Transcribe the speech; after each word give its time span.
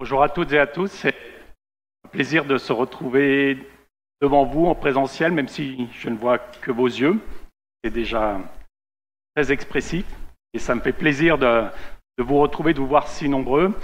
Bonjour 0.00 0.22
à 0.22 0.30
toutes 0.30 0.50
et 0.52 0.58
à 0.58 0.66
tous. 0.66 0.90
C'est 0.90 1.14
un 2.06 2.08
plaisir 2.08 2.46
de 2.46 2.56
se 2.56 2.72
retrouver 2.72 3.58
devant 4.22 4.46
vous 4.46 4.64
en 4.64 4.74
présentiel, 4.74 5.30
même 5.30 5.46
si 5.46 5.90
je 5.92 6.08
ne 6.08 6.16
vois 6.16 6.38
que 6.38 6.70
vos 6.70 6.86
yeux. 6.86 7.20
C'est 7.84 7.90
déjà 7.90 8.40
très 9.36 9.52
expressif 9.52 10.06
et 10.54 10.58
ça 10.58 10.74
me 10.74 10.80
fait 10.80 10.94
plaisir 10.94 11.36
de, 11.36 11.66
vous 12.16 12.38
retrouver, 12.38 12.72
de 12.72 12.80
vous 12.80 12.86
voir 12.86 13.08
si 13.08 13.28
nombreux. 13.28 13.74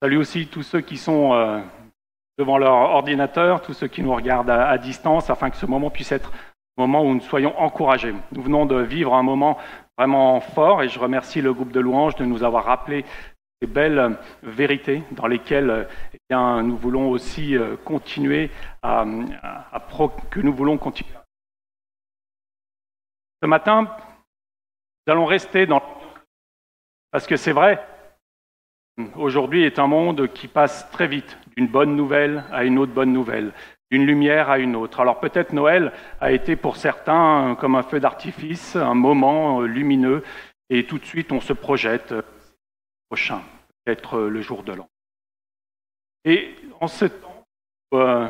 Salut 0.00 0.18
aussi 0.18 0.46
tous 0.46 0.62
ceux 0.62 0.82
qui 0.82 0.96
sont 0.96 1.34
euh, 1.34 1.60
devant 2.38 2.56
leur 2.56 2.72
ordinateur, 2.72 3.60
tous 3.60 3.74
ceux 3.74 3.88
qui 3.88 4.04
nous 4.04 4.14
regardent 4.14 4.50
à, 4.50 4.78
distance, 4.78 5.30
afin 5.30 5.50
que 5.50 5.56
ce 5.56 5.66
moment 5.66 5.90
puisse 5.90 6.12
être 6.12 6.30
un 6.78 6.82
moment 6.82 7.02
où 7.02 7.12
nous 7.12 7.22
soyons 7.22 7.58
encouragés. 7.58 8.14
Nous 8.30 8.42
venons 8.42 8.66
de 8.66 8.76
vivre 8.76 9.14
un 9.14 9.24
moment 9.24 9.58
vraiment 9.98 10.38
fort 10.38 10.84
et 10.84 10.88
je 10.88 11.00
remercie 11.00 11.40
le 11.40 11.52
groupe 11.52 11.72
de 11.72 11.80
louanges 11.80 12.14
de 12.14 12.24
nous 12.24 12.44
avoir 12.44 12.66
rappelé 12.66 13.04
ces 13.60 13.66
belles 13.66 14.16
vérités 14.42 15.02
dans 15.10 15.26
lesquelles 15.26 15.86
eh 16.14 16.18
bien, 16.30 16.62
nous 16.62 16.76
voulons 16.76 17.10
aussi 17.10 17.56
euh, 17.56 17.76
continuer 17.76 18.50
à, 18.82 19.04
que 20.30 20.40
nous 20.40 20.54
voulons 20.54 20.78
continuer. 20.78 21.10
Ce 23.42 23.46
matin, 23.46 23.82
nous 23.82 25.12
allons 25.12 25.26
rester 25.26 25.66
dans 25.66 25.82
parce 27.10 27.26
que 27.26 27.36
c'est 27.36 27.52
vrai, 27.52 27.84
aujourd'hui 29.16 29.64
est 29.64 29.80
un 29.80 29.88
monde 29.88 30.32
qui 30.32 30.46
passe 30.46 30.88
très 30.92 31.08
vite 31.08 31.36
d'une 31.56 31.66
bonne 31.66 31.96
nouvelle 31.96 32.44
à 32.52 32.64
une 32.64 32.78
autre 32.78 32.92
bonne 32.92 33.12
nouvelle, 33.12 33.52
d'une 33.90 34.06
lumière 34.06 34.48
à 34.48 34.58
une 34.58 34.76
autre. 34.76 35.00
Alors 35.00 35.18
peut-être 35.18 35.52
Noël 35.52 35.92
a 36.20 36.30
été 36.30 36.54
pour 36.54 36.76
certains 36.76 37.56
comme 37.58 37.74
un 37.74 37.82
feu 37.82 37.98
d'artifice, 37.98 38.76
un 38.76 38.94
moment 38.94 39.62
lumineux, 39.62 40.22
et 40.68 40.86
tout 40.86 40.98
de 40.98 41.04
suite 41.04 41.32
on 41.32 41.40
se 41.40 41.52
projette 41.52 42.14
prochain, 43.10 43.42
peut-être 43.84 44.18
euh, 44.18 44.28
le 44.28 44.40
jour 44.40 44.62
de 44.62 44.72
l'an. 44.72 44.88
Et 46.24 46.54
en 46.80 46.88
ce 46.88 47.06
temps, 47.06 47.46
euh, 47.94 48.28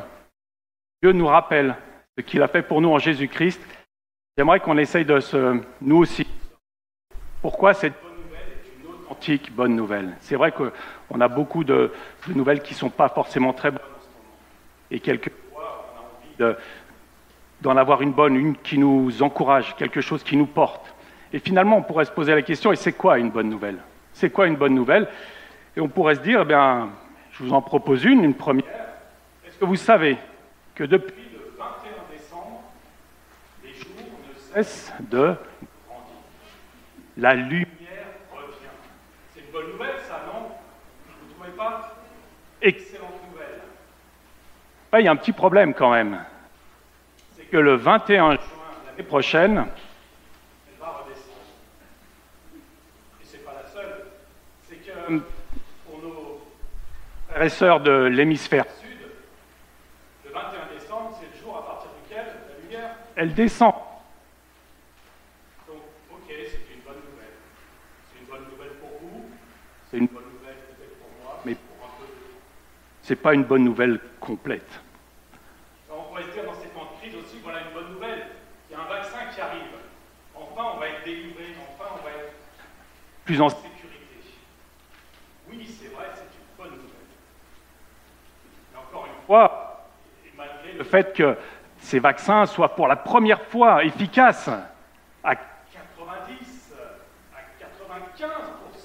Dieu 1.03 1.13
nous 1.13 1.27
rappelle 1.27 1.77
ce 2.17 2.23
qu'il 2.23 2.43
a 2.43 2.49
fait 2.49 2.63
pour 2.63 2.81
nous 2.81 2.91
en 2.91 2.99
Jésus-Christ. 2.99 3.61
J'aimerais 4.37 4.61
qu'on 4.61 4.79
essaye 4.79 5.05
de 5.05 5.21
se, 5.21 5.61
nous 5.81 5.97
aussi, 5.97 6.27
pourquoi 7.43 7.75
cette 7.75 7.95
bonne 8.03 8.17
nouvelle 8.23 8.49
est 8.49 8.81
une 8.81 8.91
authentique 8.91 9.53
bonne 9.53 9.75
nouvelle? 9.75 10.17
C'est 10.21 10.37
vrai 10.37 10.53
qu'on 10.53 11.21
a 11.21 11.29
beaucoup 11.29 11.65
de, 11.65 11.93
nouvelles 12.29 12.63
qui 12.63 12.75
ne 12.75 12.79
sont 12.79 12.91
pas 12.91 13.09
forcément 13.09 13.53
très 13.53 13.71
bonnes. 13.71 13.81
Et 14.91 15.01
quelquefois, 15.01 15.87
on 16.39 16.45
a 16.45 16.49
envie 16.49 16.57
d'en 17.61 17.77
avoir 17.77 18.03
une 18.03 18.13
bonne, 18.13 18.37
une 18.37 18.57
qui 18.57 18.79
nous 18.79 19.23
encourage, 19.23 19.75
quelque 19.77 20.01
chose 20.01 20.23
qui 20.23 20.37
nous 20.37 20.47
porte. 20.47 20.95
Et 21.33 21.39
finalement, 21.39 21.79
on 21.79 21.83
pourrait 21.83 22.05
se 22.05 22.13
poser 22.13 22.35
la 22.35 22.43
question, 22.43 22.73
et 22.73 22.77
c'est 22.77 22.93
quoi 22.93 23.19
une 23.19 23.31
bonne 23.31 23.49
nouvelle? 23.49 23.79
C'est 24.13 24.31
quoi 24.31 24.47
une 24.47 24.57
bonne 24.57 24.75
nouvelle? 24.75 25.09
Et 25.77 25.81
on 25.81 25.89
pourrait 25.89 26.17
se 26.17 26.21
dire, 26.21 26.41
eh 26.43 26.45
bien, 26.45 26.91
je 27.33 27.45
vous 27.45 27.53
en 27.53 27.63
propose 27.63 28.05
une, 28.05 28.25
une 28.25 28.35
première. 28.35 28.65
Est-ce 29.47 29.57
que 29.57 29.65
vous 29.65 29.77
savez 29.77 30.19
que 30.75 30.85
depuis 30.85 31.29
le 31.33 31.53
21 31.57 31.91
décembre, 32.13 32.63
les 33.63 33.73
jours 33.75 33.91
ne 33.99 34.55
cessent 34.55 34.93
de 35.01 35.35
grandir? 35.87 36.17
La 37.17 37.35
lumière 37.35 37.67
revient. 38.33 38.71
C'est 39.33 39.41
une 39.41 39.53
bonne 39.53 39.73
nouvelle, 39.73 40.01
ça, 40.09 40.25
non? 40.27 40.49
Vous 41.07 41.29
ne 41.29 41.33
trouvez 41.35 41.57
pas 41.57 41.97
Excellente 42.63 43.15
nouvelle. 43.31 43.61
il 45.01 45.05
y 45.05 45.09
a 45.09 45.13
un 45.13 45.17
petit 45.17 45.33
problème 45.33 45.73
quand 45.73 45.93
même. 45.93 46.23
C'est 47.37 47.45
que 47.45 47.57
le 47.57 47.75
21 47.77 48.33
juin 48.33 48.35
de 48.35 48.87
l'année 48.91 49.03
prochaine, 49.09 49.67
pour 55.11 55.17
nos 55.17 55.40
de 57.41 58.05
l'hémisphère 58.05 58.67
sud, 58.83 58.99
le 60.27 60.31
21 60.31 60.79
décembre, 60.79 61.19
c'est 61.19 61.35
le 61.35 61.43
jour 61.43 61.57
à 61.57 61.65
partir 61.65 61.91
duquel 62.03 62.27
la 62.27 62.63
lumière, 62.63 62.97
elle 63.17 63.33
descend. 63.33 63.73
Donc, 65.67 65.79
ok, 66.13 66.27
c'est 66.29 66.75
une 66.75 66.83
bonne 66.85 67.01
nouvelle. 67.01 67.33
C'est 68.13 68.21
une 68.21 68.27
bonne 68.27 68.45
nouvelle 68.51 68.75
pour 68.79 68.91
vous, 69.01 69.25
c'est 69.91 69.97
une 69.97 70.07
bonne 70.09 70.25
nouvelle 70.25 70.57
peut-être 70.69 70.99
pour 70.99 71.09
moi, 71.25 71.41
mais 71.47 71.55
pour 71.55 71.87
un 71.87 71.91
peu. 71.99 72.13
C'est 73.01 73.17
pas 73.17 73.33
une 73.33 73.45
bonne 73.45 73.65
nouvelle 73.65 73.99
complète. 74.21 74.79
on 75.91 76.03
pourrait 76.03 76.25
se 76.25 76.33
dire 76.33 76.45
dans 76.45 76.61
ces 76.61 76.69
temps 76.69 76.93
de 76.93 77.01
crise 77.01 77.15
aussi, 77.25 77.39
voilà 77.43 77.61
une 77.63 77.73
bonne 77.73 77.95
nouvelle. 77.95 78.27
Il 78.69 78.75
y 78.75 78.77
a 78.77 78.83
un 78.83 78.89
vaccin 78.89 79.33
qui 79.35 79.41
arrive. 79.41 79.63
Enfin, 80.35 80.73
on 80.75 80.79
va 80.79 80.89
être 80.89 81.05
délivré, 81.07 81.55
enfin, 81.73 81.89
on 81.99 82.05
va 82.05 82.11
être 82.11 82.35
plus 83.25 83.41
en 83.41 83.49
et 89.31 90.33
malgré 90.37 90.73
le 90.77 90.83
fait 90.83 91.15
que 91.15 91.37
ces 91.79 92.01
vaccins 92.01 92.47
soient 92.47 92.75
pour 92.75 92.89
la 92.89 92.97
première 92.97 93.43
fois 93.43 93.85
efficaces 93.85 94.49
à 95.23 95.37
90, 95.37 96.75
à 97.33 97.39
95%. 97.65 98.27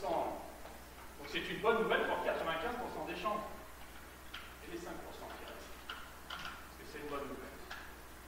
Donc 0.04 1.28
c'est 1.28 1.40
une 1.50 1.62
bonne 1.62 1.82
nouvelle 1.82 2.02
pour 2.06 2.18
95% 2.18 3.08
des 3.08 3.20
gens. 3.20 3.44
Et 4.68 4.72
les 4.72 4.78
5% 4.78 4.84
qui 4.84 5.46
restent. 5.46 6.38
C'est 6.92 7.00
une 7.00 7.10
bonne 7.10 7.28
nouvelle. 7.28 7.58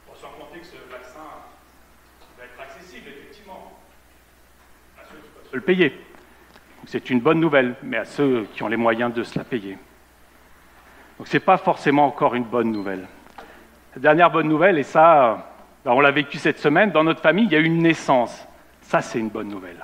Bon, 0.07 0.13
sans 0.15 0.29
compter 0.29 0.59
que 0.59 0.65
ce 0.65 0.77
vaccin 0.91 1.19
va 2.37 2.45
être 2.45 2.59
accessible, 2.59 3.09
effectivement, 3.09 3.77
à 4.99 5.05
ceux 5.05 5.17
qui 5.17 5.29
peuvent 5.29 5.53
le 5.53 5.61
payer. 5.61 6.01
C'est 6.87 7.11
une 7.11 7.19
bonne 7.19 7.39
nouvelle, 7.39 7.75
mais 7.83 7.97
à 7.97 8.05
ceux 8.05 8.47
qui 8.53 8.63
ont 8.63 8.67
les 8.69 8.77
moyens 8.77 9.13
de 9.13 9.23
se 9.23 9.37
la 9.37 9.45
payer. 9.45 9.77
Donc 11.17 11.27
ce 11.27 11.35
n'est 11.35 11.41
pas 11.41 11.57
forcément 11.57 12.05
encore 12.05 12.35
une 12.35 12.43
bonne 12.43 12.71
nouvelle. 12.71 13.07
La 13.95 14.01
dernière 14.01 14.29
bonne 14.29 14.47
nouvelle, 14.47 14.77
et 14.77 14.83
ça, 14.83 15.51
ben, 15.83 15.91
on 15.91 15.99
l'a 15.99 16.11
vécu 16.11 16.37
cette 16.37 16.59
semaine, 16.59 16.91
dans 16.91 17.03
notre 17.03 17.21
famille, 17.21 17.45
il 17.45 17.51
y 17.51 17.55
a 17.55 17.59
eu 17.59 17.65
une 17.65 17.81
naissance. 17.81 18.47
Ça, 18.81 19.01
c'est 19.01 19.19
une 19.19 19.29
bonne 19.29 19.47
nouvelle. 19.47 19.83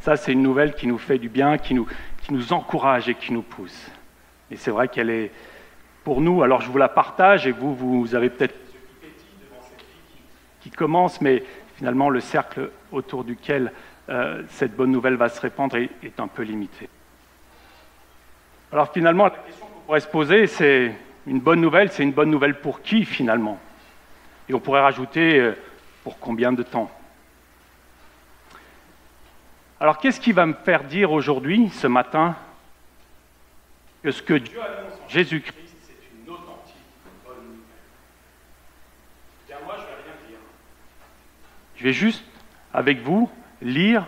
Ça, 0.00 0.16
c'est 0.16 0.32
une 0.32 0.42
nouvelle 0.42 0.74
qui 0.74 0.86
nous 0.86 0.98
fait 0.98 1.18
du 1.18 1.28
bien, 1.28 1.58
qui 1.58 1.74
nous, 1.74 1.86
qui 2.22 2.32
nous 2.32 2.52
encourage 2.52 3.08
et 3.08 3.14
qui 3.14 3.32
nous 3.32 3.42
pousse. 3.42 3.90
Et 4.50 4.56
c'est 4.56 4.70
vrai 4.70 4.88
qu'elle 4.88 5.10
est 5.10 5.30
pour 6.02 6.20
nous, 6.20 6.42
alors 6.42 6.62
je 6.62 6.70
vous 6.70 6.78
la 6.78 6.88
partage, 6.88 7.46
et 7.46 7.52
vous, 7.52 7.74
vous 7.74 8.14
avez 8.14 8.30
peut-être 8.30 8.54
qui, 10.60 10.70
commence, 10.70 11.20
mais 11.20 11.44
finalement, 11.76 12.10
le 12.10 12.20
cercle 12.20 12.70
autour 12.92 13.24
duquel 13.24 13.72
euh, 14.08 14.42
cette 14.48 14.76
bonne 14.76 14.90
nouvelle 14.90 15.16
va 15.16 15.28
se 15.28 15.40
répandre 15.40 15.76
est, 15.76 15.90
est 16.02 16.20
un 16.20 16.28
peu 16.28 16.42
limité. 16.42 16.88
Alors 18.72 18.92
finalement, 18.92 19.24
la 19.24 19.30
question 19.30 19.67
pourrait 19.88 20.00
se 20.00 20.06
poser, 20.06 20.46
c'est 20.46 20.94
une 21.26 21.40
bonne 21.40 21.62
nouvelle, 21.62 21.90
c'est 21.90 22.02
une 22.02 22.12
bonne 22.12 22.30
nouvelle 22.30 22.60
pour 22.60 22.82
qui 22.82 23.06
finalement? 23.06 23.58
Et 24.46 24.52
on 24.52 24.60
pourrait 24.60 24.82
rajouter 24.82 25.40
euh, 25.40 25.56
pour 26.04 26.18
combien 26.18 26.52
de 26.52 26.62
temps? 26.62 26.90
Alors 29.80 29.96
qu'est-ce 29.96 30.20
qui 30.20 30.32
va 30.32 30.44
me 30.44 30.52
faire 30.52 30.84
dire 30.84 31.10
aujourd'hui, 31.10 31.70
ce 31.70 31.86
matin, 31.86 32.36
que 34.02 34.10
ce 34.10 34.20
que 34.20 34.34
Dieu 34.34 34.60
annonce 34.60 35.00
en 35.06 35.08
Jésus-Christ, 35.08 35.76
c'est 35.80 35.96
une 36.22 36.34
authentique 36.34 36.76
bonne 37.24 37.46
nouvelle? 37.46 37.62
Bien 39.46 39.56
moi, 39.64 39.74
je 39.78 39.80
ne 39.80 39.86
vais 39.86 40.02
rien 40.04 40.28
dire. 40.28 40.38
Je 41.76 41.84
vais 41.84 41.94
juste, 41.94 42.24
avec 42.74 43.00
vous, 43.00 43.30
lire 43.62 44.06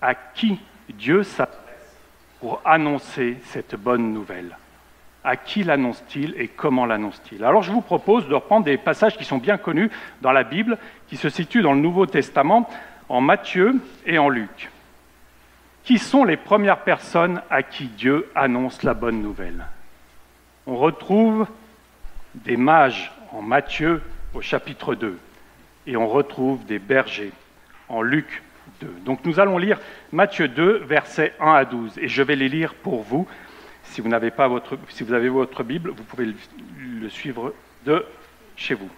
à 0.00 0.14
qui 0.14 0.60
Dieu 0.88 1.24
s'adresse 1.24 1.98
pour 2.38 2.62
annoncer 2.64 3.38
cette 3.42 3.74
bonne 3.74 4.12
nouvelle. 4.12 4.56
À 5.24 5.36
qui 5.36 5.64
l'annonce-t-il 5.64 6.34
et 6.40 6.48
comment 6.48 6.86
l'annonce-t-il 6.86 7.44
Alors 7.44 7.62
je 7.62 7.72
vous 7.72 7.80
propose 7.80 8.28
de 8.28 8.34
reprendre 8.34 8.64
des 8.64 8.78
passages 8.78 9.16
qui 9.16 9.24
sont 9.24 9.38
bien 9.38 9.58
connus 9.58 9.90
dans 10.22 10.32
la 10.32 10.44
Bible, 10.44 10.78
qui 11.08 11.16
se 11.16 11.28
situent 11.28 11.62
dans 11.62 11.72
le 11.72 11.80
Nouveau 11.80 12.06
Testament, 12.06 12.68
en 13.08 13.20
Matthieu 13.20 13.74
et 14.06 14.18
en 14.18 14.28
Luc. 14.28 14.70
Qui 15.84 15.98
sont 15.98 16.24
les 16.24 16.36
premières 16.36 16.80
personnes 16.80 17.42
à 17.50 17.62
qui 17.62 17.86
Dieu 17.86 18.30
annonce 18.34 18.82
la 18.82 18.94
bonne 18.94 19.22
nouvelle 19.22 19.66
On 20.66 20.76
retrouve 20.76 21.46
des 22.34 22.56
mages 22.56 23.10
en 23.32 23.42
Matthieu 23.42 24.02
au 24.34 24.40
chapitre 24.40 24.94
2 24.94 25.18
et 25.86 25.96
on 25.96 26.06
retrouve 26.06 26.64
des 26.66 26.78
bergers 26.78 27.32
en 27.88 28.02
Luc 28.02 28.42
2. 28.80 28.86
Donc 29.04 29.24
nous 29.24 29.40
allons 29.40 29.58
lire 29.58 29.80
Matthieu 30.12 30.48
2, 30.48 30.84
versets 30.84 31.34
1 31.40 31.52
à 31.52 31.64
12 31.64 31.98
et 31.98 32.08
je 32.08 32.22
vais 32.22 32.36
les 32.36 32.48
lire 32.48 32.74
pour 32.74 33.02
vous 33.02 33.26
si 33.90 34.00
vous, 34.00 34.12
avez 34.12 35.28
votre 35.28 35.62
Bible, 35.64 35.90
vous 35.90 36.04
pouvez 36.04 36.26
le, 36.26 37.08
suivre 37.08 37.54
de 37.84 38.04
chez 38.56 38.74
vous. 38.74 38.90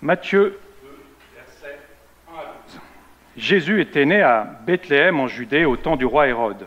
Matthieu, 0.00 0.58
verset 1.34 1.78
1 2.28 2.32
à 2.32 2.44
12. 2.66 2.80
Jésus 3.36 3.80
était 3.80 4.04
né 4.04 4.22
à 4.22 4.44
Bethléem 4.66 5.18
en 5.18 5.26
Judée 5.26 5.64
au 5.64 5.76
temps 5.76 5.96
du 5.96 6.04
roi 6.04 6.28
Hérode. 6.28 6.66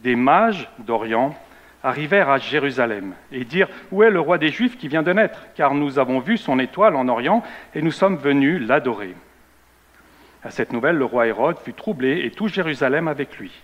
Des 0.00 0.16
mages 0.16 0.68
d'Orient 0.78 1.36
arrivèrent 1.82 2.30
à 2.30 2.38
Jérusalem 2.38 3.14
et 3.30 3.44
dirent 3.44 3.68
Où 3.90 4.02
est 4.02 4.10
le 4.10 4.20
roi 4.20 4.38
des 4.38 4.50
Juifs 4.50 4.78
qui 4.78 4.88
vient 4.88 5.02
de 5.02 5.12
naître? 5.12 5.40
Car 5.54 5.74
nous 5.74 5.98
avons 5.98 6.20
vu 6.20 6.38
son 6.38 6.58
étoile 6.58 6.96
en 6.96 7.08
Orient 7.08 7.42
et 7.74 7.82
nous 7.82 7.92
sommes 7.92 8.16
venus 8.16 8.66
l'adorer. 8.66 9.14
À 10.42 10.50
cette 10.50 10.72
nouvelle, 10.72 10.96
le 10.96 11.04
roi 11.04 11.26
Hérode 11.26 11.58
fut 11.58 11.72
troublé 11.72 12.20
et 12.24 12.30
tout 12.30 12.48
Jérusalem 12.48 13.08
avec 13.08 13.38
lui. 13.38 13.62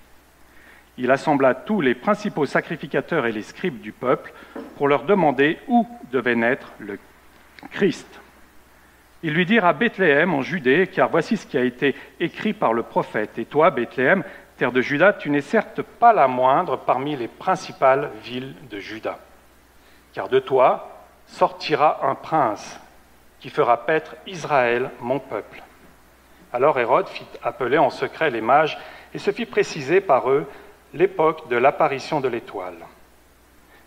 Il 1.00 1.10
assembla 1.10 1.54
tous 1.54 1.80
les 1.80 1.94
principaux 1.94 2.44
sacrificateurs 2.44 3.24
et 3.24 3.32
les 3.32 3.42
scribes 3.42 3.80
du 3.80 3.90
peuple 3.90 4.34
pour 4.76 4.86
leur 4.86 5.04
demander 5.04 5.58
où 5.66 5.88
devait 6.12 6.34
naître 6.34 6.72
le 6.78 6.98
Christ. 7.70 8.20
Ils 9.22 9.32
lui 9.32 9.46
dirent 9.46 9.64
à 9.64 9.72
Bethléem 9.72 10.34
en 10.34 10.42
Judée, 10.42 10.86
car 10.86 11.08
voici 11.08 11.38
ce 11.38 11.46
qui 11.46 11.56
a 11.56 11.64
été 11.64 11.94
écrit 12.20 12.52
par 12.52 12.74
le 12.74 12.82
prophète. 12.82 13.38
Et 13.38 13.46
toi, 13.46 13.70
Bethléem, 13.70 14.22
terre 14.58 14.72
de 14.72 14.82
Juda, 14.82 15.14
tu 15.14 15.30
n'es 15.30 15.40
certes 15.40 15.80
pas 15.80 16.12
la 16.12 16.28
moindre 16.28 16.76
parmi 16.76 17.16
les 17.16 17.28
principales 17.28 18.10
villes 18.22 18.54
de 18.70 18.78
Juda. 18.78 19.18
Car 20.12 20.28
de 20.28 20.38
toi 20.38 21.06
sortira 21.26 22.06
un 22.06 22.14
prince 22.14 22.78
qui 23.40 23.48
fera 23.48 23.86
paître 23.86 24.16
Israël, 24.26 24.90
mon 25.00 25.18
peuple. 25.18 25.62
Alors 26.52 26.78
Hérode 26.78 27.08
fit 27.08 27.26
appeler 27.42 27.78
en 27.78 27.88
secret 27.88 28.30
les 28.30 28.42
mages 28.42 28.76
et 29.14 29.18
se 29.18 29.30
fit 29.30 29.46
préciser 29.46 30.02
par 30.02 30.30
eux 30.30 30.46
l'époque 30.94 31.48
de 31.48 31.56
l'apparition 31.56 32.20
de 32.20 32.28
l'étoile. 32.28 32.86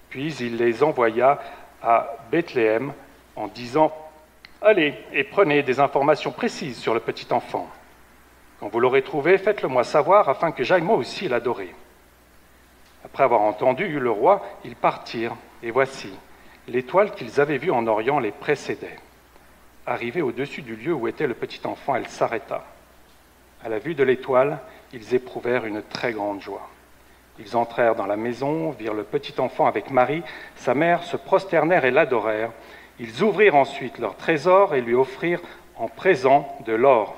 Puis 0.10 0.34
il 0.36 0.58
les 0.58 0.84
envoya 0.84 1.40
à 1.82 2.18
Bethléem 2.32 2.94
en 3.36 3.48
disant 3.48 3.92
Allez 4.62 4.94
et 5.12 5.24
prenez 5.26 5.62
des 5.64 5.80
informations 5.80 6.32
précises 6.32 6.78
sur 6.78 6.94
le 6.94 7.02
petit 7.02 7.32
enfant. 7.34 7.70
Quand 8.60 8.70
vous 8.70 8.80
l'aurez 8.80 9.02
trouvé, 9.02 9.38
faites-le 9.38 9.68
moi 9.68 9.84
savoir 9.84 10.30
afin 10.30 10.54
que 10.54 10.64
j'aille 10.64 10.84
moi 10.84 10.96
aussi 10.96 11.28
l'adorer. 11.28 11.76
Après 13.04 13.24
avoir 13.24 13.42
entendu 13.42 14.00
le 14.00 14.10
roi, 14.10 14.42
ils 14.64 14.78
partirent, 14.78 15.36
et 15.62 15.72
voici, 15.72 16.14
l'étoile 16.70 17.12
qu'ils 17.12 17.42
avaient 17.42 17.58
vue 17.58 17.72
en 17.72 17.86
Orient 17.88 18.20
les 18.20 18.32
précédait. 18.32 18.98
Arrivée 19.86 20.22
au-dessus 20.22 20.62
du 20.62 20.78
lieu 20.78 20.94
où 20.94 21.10
était 21.10 21.28
le 21.28 21.34
petit 21.34 21.60
enfant, 21.68 21.96
elle 21.96 22.08
s'arrêta. 22.08 22.64
À 23.66 23.68
la 23.68 23.80
vue 23.80 23.96
de 23.96 24.04
l'étoile, 24.04 24.60
ils 24.94 25.14
éprouvèrent 25.14 25.66
une 25.66 25.82
très 25.82 26.14
grande 26.14 26.42
joie. 26.42 26.70
Ils 27.40 27.58
entrèrent 27.58 27.96
dans 27.96 28.06
la 28.06 28.18
maison, 28.18 28.72
virent 28.72 28.94
le 28.94 29.04
petit 29.04 29.40
enfant 29.40 29.66
avec 29.66 29.90
Marie, 29.90 30.24
sa 30.56 30.74
mère, 30.74 31.04
se 31.04 31.18
prosternèrent 31.18 31.86
et 31.86 31.92
l'adorèrent. 31.92 32.52
Ils 33.00 33.24
ouvrirent 33.24 33.56
ensuite 33.56 33.98
leur 33.98 34.16
trésor 34.16 34.76
et 34.76 34.82
lui 34.82 34.94
offrirent 34.94 35.42
en 35.76 35.88
présent 35.88 36.56
de 36.66 36.74
l'or 36.74 37.16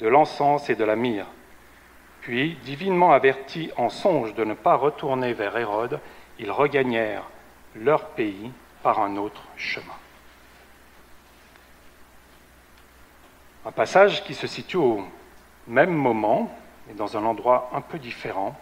de 0.00 0.08
l'encens 0.08 0.70
et 0.70 0.76
de 0.76 0.84
la 0.84 0.96
myrrhe. 0.96 1.26
Puis, 2.20 2.56
divinement 2.64 3.12
avertis 3.12 3.70
en 3.76 3.88
songe 3.88 4.34
de 4.34 4.44
ne 4.44 4.54
pas 4.54 4.74
retourner 4.74 5.32
vers 5.32 5.56
Hérode, 5.56 6.00
ils 6.38 6.50
regagnèrent 6.50 7.28
leur 7.74 8.06
pays 8.10 8.50
par 8.82 9.00
un 9.00 9.16
autre 9.16 9.42
chemin. 9.56 9.86
Un 13.66 13.72
passage 13.72 14.24
qui 14.24 14.34
se 14.34 14.46
situe 14.46 14.76
au 14.76 15.04
même 15.66 15.94
moment, 15.94 16.50
et 16.90 16.94
dans 16.94 17.16
un 17.16 17.24
endroit 17.24 17.70
un 17.74 17.80
peu 17.80 17.98
différent, 17.98 18.56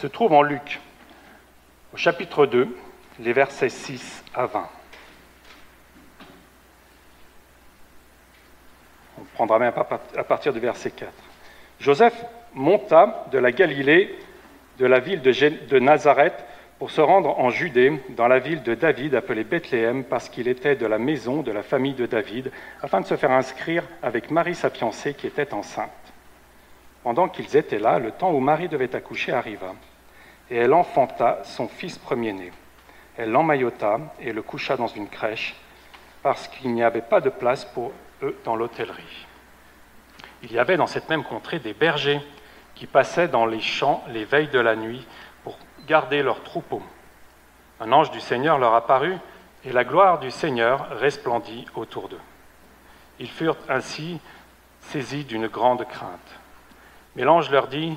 se 0.00 0.06
trouve 0.06 0.32
en 0.32 0.40
Luc, 0.40 0.80
au 1.92 1.98
chapitre 1.98 2.46
2, 2.46 2.74
les 3.18 3.34
versets 3.34 3.68
6 3.68 4.24
à 4.34 4.46
20. 4.46 4.66
On 9.18 9.24
prendra 9.34 9.58
même 9.58 9.74
à 10.16 10.24
partir 10.24 10.54
du 10.54 10.58
verset 10.58 10.92
4. 10.92 11.12
Joseph 11.80 12.14
monta 12.54 13.26
de 13.30 13.36
la 13.36 13.52
Galilée, 13.52 14.18
de 14.78 14.86
la 14.86 15.00
ville 15.00 15.20
de 15.20 15.78
Nazareth, 15.78 16.46
pour 16.78 16.90
se 16.90 17.02
rendre 17.02 17.38
en 17.38 17.50
Judée, 17.50 18.00
dans 18.08 18.26
la 18.26 18.38
ville 18.38 18.62
de 18.62 18.74
David, 18.74 19.14
appelée 19.14 19.44
Bethléem, 19.44 20.04
parce 20.04 20.30
qu'il 20.30 20.48
était 20.48 20.76
de 20.76 20.86
la 20.86 20.98
maison 20.98 21.42
de 21.42 21.52
la 21.52 21.62
famille 21.62 21.92
de 21.92 22.06
David, 22.06 22.50
afin 22.80 23.02
de 23.02 23.06
se 23.06 23.18
faire 23.18 23.32
inscrire 23.32 23.84
avec 24.02 24.30
Marie, 24.30 24.54
sa 24.54 24.70
fiancée, 24.70 25.12
qui 25.12 25.26
était 25.26 25.52
enceinte. 25.52 25.90
Pendant 27.02 27.28
qu'ils 27.28 27.54
étaient 27.54 27.78
là, 27.78 27.98
le 27.98 28.12
temps 28.12 28.32
où 28.32 28.40
Marie 28.40 28.70
devait 28.70 28.96
accoucher 28.96 29.32
arriva, 29.32 29.74
et 30.50 30.56
elle 30.56 30.74
enfanta 30.74 31.38
son 31.44 31.68
fils 31.68 31.98
premier-né. 31.98 32.52
Elle 33.16 33.30
l'emmaillota 33.30 33.98
et 34.20 34.32
le 34.32 34.42
coucha 34.42 34.76
dans 34.76 34.88
une 34.88 35.08
crèche, 35.08 35.54
parce 36.22 36.48
qu'il 36.48 36.74
n'y 36.74 36.82
avait 36.82 37.00
pas 37.00 37.20
de 37.20 37.30
place 37.30 37.64
pour 37.64 37.92
eux, 38.22 38.36
dans 38.44 38.56
l'hôtellerie. 38.56 39.26
Il 40.42 40.52
y 40.52 40.58
avait 40.58 40.76
dans 40.76 40.86
cette 40.86 41.08
même 41.08 41.24
contrée 41.24 41.58
des 41.58 41.74
bergers 41.74 42.20
qui 42.74 42.86
passaient 42.86 43.28
dans 43.28 43.46
les 43.46 43.60
champs 43.60 44.02
les 44.08 44.24
veilles 44.24 44.48
de 44.48 44.58
la 44.58 44.76
nuit 44.76 45.06
pour 45.44 45.58
garder 45.86 46.22
leurs 46.22 46.42
troupeaux. 46.42 46.82
Un 47.78 47.92
ange 47.92 48.10
du 48.10 48.20
Seigneur 48.20 48.58
leur 48.58 48.74
apparut 48.74 49.16
et 49.64 49.72
la 49.72 49.84
gloire 49.84 50.18
du 50.18 50.30
Seigneur 50.30 50.88
resplendit 50.98 51.66
autour 51.74 52.08
d'eux. 52.08 52.20
Ils 53.18 53.30
furent 53.30 53.58
ainsi 53.68 54.20
saisis 54.80 55.24
d'une 55.24 55.46
grande 55.46 55.86
crainte. 55.86 56.40
Mais 57.16 57.24
l'ange 57.24 57.50
leur 57.50 57.68
dit, 57.68 57.96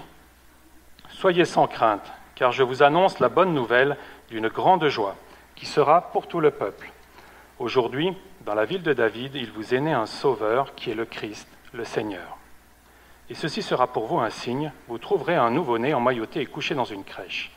Soyez 1.09 1.45
sans 1.45 1.67
crainte, 1.67 2.11
car 2.35 2.51
je 2.51 2.63
vous 2.63 2.83
annonce 2.83 3.19
la 3.19 3.29
bonne 3.29 3.53
nouvelle 3.53 3.97
d'une 4.29 4.47
grande 4.47 4.87
joie 4.87 5.15
qui 5.55 5.65
sera 5.65 6.11
pour 6.11 6.27
tout 6.27 6.39
le 6.39 6.51
peuple. 6.51 6.91
Aujourd'hui, 7.59 8.13
dans 8.45 8.55
la 8.55 8.65
ville 8.65 8.83
de 8.83 8.93
David, 8.93 9.35
il 9.35 9.51
vous 9.51 9.73
est 9.73 9.79
né 9.79 9.93
un 9.93 10.05
sauveur 10.05 10.75
qui 10.75 10.91
est 10.91 10.95
le 10.95 11.05
Christ, 11.05 11.47
le 11.71 11.85
Seigneur. 11.85 12.37
Et 13.29 13.35
ceci 13.35 13.61
sera 13.61 13.87
pour 13.87 14.07
vous 14.07 14.19
un 14.19 14.29
signe, 14.29 14.71
vous 14.87 14.97
trouverez 14.97 15.35
un 15.35 15.49
nouveau-né 15.49 15.93
emmailloté 15.93 16.41
et 16.41 16.45
couché 16.45 16.75
dans 16.75 16.83
une 16.83 17.03
crèche. 17.03 17.51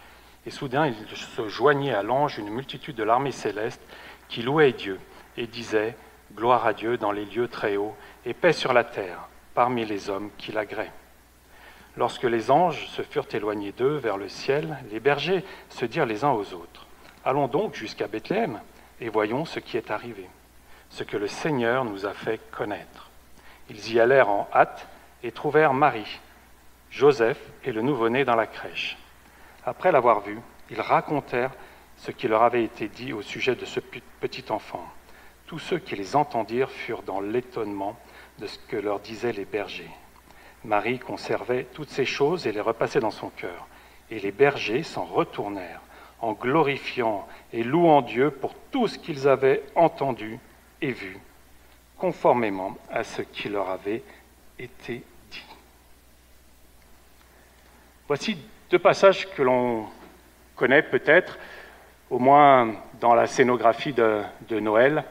Et 0.47 0.51
soudain, 0.51 0.87
il 0.87 0.95
se 1.17 1.49
joignait 1.49 1.95
à 1.95 2.05
l'ange 2.05 2.39
une 2.39 2.51
multitude 2.51 2.95
de 2.95 3.03
l'armée 3.03 3.33
céleste 3.33 3.83
qui 4.29 4.43
louait 4.43 4.73
Dieu 4.73 5.01
et 5.37 5.47
disait 5.47 5.97
Gloire 6.35 6.67
à 6.67 6.73
Dieu 6.73 6.99
dans 6.99 7.13
les 7.13 7.25
lieux 7.25 7.49
très 7.49 7.77
hauts 7.77 7.97
et 8.25 8.35
paix 8.35 8.53
sur 8.53 8.73
la 8.73 8.85
terre 8.85 9.29
parmi 9.55 9.85
les 9.85 10.11
hommes 10.11 10.31
qui 10.37 10.53
l'agréent. 10.53 10.93
Lorsque 11.97 12.25
les 12.25 12.51
anges 12.51 12.87
se 12.89 13.03
furent 13.03 13.29
éloignés 13.33 13.73
d'eux 13.73 13.97
vers 13.97 14.19
le 14.19 14.29
ciel, 14.29 14.79
les 14.91 15.01
bergers 15.01 15.45
se 15.71 15.85
dirent 15.87 16.07
les 16.07 16.25
uns 16.25 16.33
aux 16.33 16.55
autres 16.55 16.87
Allons 17.25 17.49
donc 17.49 17.75
jusqu'à 17.75 18.07
Bethléem 18.07 18.61
et 19.01 19.09
voyons 19.09 19.45
ce 19.45 19.59
qui 19.59 19.77
est 19.77 19.91
arrivé 19.91 20.29
ce 20.91 21.05
que 21.05 21.17
le 21.17 21.29
Seigneur 21.29 21.85
nous 21.85 22.07
a 22.07 22.15
fait 22.15 22.41
connaître. 22.51 23.11
Ils 23.69 23.93
y 23.93 24.01
allèrent 24.01 24.31
en 24.31 24.49
hâte 24.53 24.87
et 25.23 25.33
trouvèrent 25.33 25.75
Marie, 25.75 26.21
Joseph 26.91 27.41
et 27.65 27.73
le 27.73 27.83
nouveau-né 27.83 28.25
dans 28.25 28.37
la 28.37 28.47
crèche. 28.47 28.97
Après 29.65 29.93
l'avoir 29.93 30.21
vu, 30.21 30.39
ils 30.71 30.81
racontèrent 30.81 31.53
ce 31.97 32.11
qui 32.11 32.29
leur 32.29 32.43
avait 32.43 32.65
été 32.65 32.89
dit 32.89 33.13
au 33.13 33.23
sujet 33.23 33.57
de 33.57 33.65
ce 33.65 33.81
petit 33.81 34.45
enfant. 34.51 34.85
Tous 35.47 35.59
ceux 35.59 35.79
qui 35.79 35.97
les 35.97 36.17
entendirent 36.17 36.71
furent 36.71 37.03
dans 37.03 37.21
l'étonnement 37.21 37.99
de 38.39 38.47
ce 38.47 38.59
que 38.59 38.77
leur 38.77 39.01
disaient 39.01 39.33
les 39.33 39.45
bergers. 39.45 39.91
Marie 40.65 40.99
conservait 40.99 41.67
toutes 41.73 41.91
ces 41.91 42.05
choses 42.05 42.47
et 42.47 42.53
les 42.53 42.61
repassait 42.61 43.01
dans 43.01 43.11
son 43.11 43.31
cœur. 43.31 43.67
Et 44.11 44.21
les 44.21 44.33
bergers 44.33 44.83
s'en 44.83 45.05
retournèrent 45.05 45.81
en 46.21 46.33
glorifiant 46.33 47.27
et 47.53 47.63
louant 47.63 48.03
Dieu 48.03 48.31
pour 48.31 48.55
tout 48.71 48.89
ce 48.89 48.99
qu'ils 48.99 49.29
avaient 49.29 49.63
entendu 49.75 50.39
et 50.81 50.93
vu, 50.93 51.19
conformément 51.99 52.77
à 52.91 53.05
ce 53.05 53.23
qui 53.23 53.49
leur 53.49 53.71
avait 53.71 54.03
été 54.59 55.03
dit. 55.31 55.45
Voici 58.07 58.39
deux 58.71 58.79
passages 58.79 59.29
que 59.31 59.43
l'on 59.43 59.87
connaît 60.55 60.83
peut-être, 60.83 61.39
au 62.11 62.19
moins 62.19 62.75
dans 63.01 63.15
la 63.15 63.27
scénographie 63.27 63.93
de, 63.93 64.23
de, 64.49 64.61
Noël, 64.61 65.05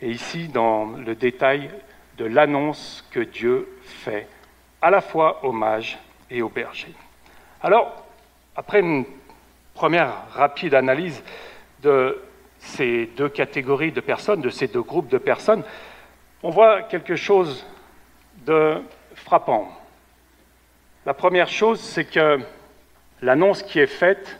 et 0.00 0.10
ici 0.10 0.48
dans 0.48 0.86
le 0.86 1.14
détail 1.14 1.70
de 2.18 2.24
l'annonce 2.24 3.06
que 3.10 3.20
Dieu 3.20 3.68
fait 3.82 4.26
à 4.82 4.90
la 4.90 5.00
fois 5.00 5.44
aux 5.44 5.52
mages 5.52 5.98
et 6.30 6.42
aux 6.42 6.48
bergers. 6.48 6.94
Alors, 7.62 8.04
après 8.56 8.80
une 8.80 9.04
première 9.74 10.12
rapide 10.32 10.74
analyse 10.74 11.22
de 11.82 12.22
ces 12.58 13.06
deux 13.16 13.28
catégories 13.28 13.92
de 13.92 14.00
personnes, 14.00 14.40
de 14.40 14.50
ces 14.50 14.68
deux 14.68 14.82
groupes 14.82 15.08
de 15.08 15.18
personnes, 15.18 15.64
on 16.42 16.50
voit 16.50 16.82
quelque 16.82 17.16
chose 17.16 17.66
de 18.46 18.82
frappant. 19.14 19.68
La 21.06 21.14
première 21.14 21.48
chose, 21.48 21.80
c'est 21.80 22.04
que 22.04 22.38
l'annonce 23.22 23.62
qui 23.62 23.78
est 23.78 23.86
faite 23.86 24.38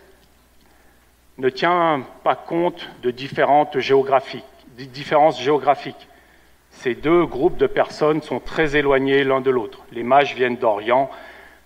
ne 1.39 1.49
tient 1.49 2.05
pas 2.23 2.37
compte 2.37 2.89
de 3.03 3.11
différentes 3.11 3.79
géographiques, 3.79 4.45
différences 4.77 5.41
géographiques. 5.41 6.09
Ces 6.71 6.95
deux 6.95 7.27
groupes 7.27 7.57
de 7.57 7.67
personnes 7.67 8.23
sont 8.23 8.41
très 8.41 8.77
éloignés 8.77 9.25
l'un 9.25 9.41
de 9.41 9.51
l'autre. 9.51 9.85
Les 9.93 10.03
mages 10.03 10.35
viennent 10.35 10.57
d'Orient, 10.57 11.11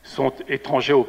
sont 0.02 0.32
étrangers 0.48 0.92
au 0.92 1.08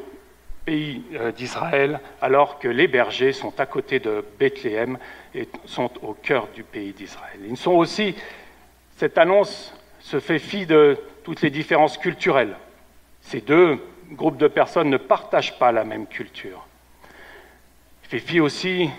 pays 0.65 1.03
euh, 1.13 1.31
d'Israël, 1.31 1.99
alors 2.21 2.59
que 2.59 2.67
les 2.67 2.87
bergers 2.87 3.33
sont 3.33 3.59
à 3.59 3.65
côté 3.65 3.99
de 3.99 4.23
Bethléem 4.39 4.97
et 5.33 5.47
sont 5.65 5.91
au 6.01 6.13
cœur 6.13 6.47
du 6.53 6.63
pays 6.63 6.93
d'Israël. 6.93 7.39
Ils 7.47 7.57
sont 7.57 7.73
aussi, 7.73 8.15
cette 8.97 9.17
annonce 9.17 9.73
se 9.99 10.19
fait 10.19 10.39
fi 10.39 10.65
de 10.65 10.97
toutes 11.23 11.41
les 11.41 11.49
différences 11.49 11.97
culturelles. 11.97 12.55
Ces 13.21 13.41
deux 13.41 13.79
groupes 14.11 14.37
de 14.37 14.47
personnes 14.47 14.89
ne 14.89 14.97
partagent 14.97 15.57
pas 15.57 15.71
la 15.71 15.83
même 15.83 16.07
culture. 16.07 16.67
Il 18.03 18.09
fait 18.09 18.19
fi 18.19 18.39
aussi 18.39 18.89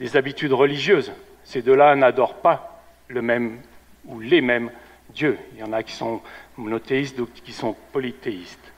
des 0.00 0.16
habitudes 0.16 0.52
religieuses. 0.52 1.12
Ces 1.44 1.60
deux-là 1.62 1.94
n'adorent 1.96 2.40
pas 2.40 2.82
le 3.08 3.20
même 3.20 3.58
ou 4.06 4.20
les 4.20 4.40
mêmes 4.40 4.70
dieux. 5.10 5.38
Il 5.54 5.60
y 5.60 5.62
en 5.62 5.72
a 5.72 5.82
qui 5.82 5.92
sont 5.92 6.20
monothéistes, 6.56 7.16
d'autres 7.16 7.42
qui 7.42 7.52
sont 7.52 7.76
polythéistes. 7.92 8.72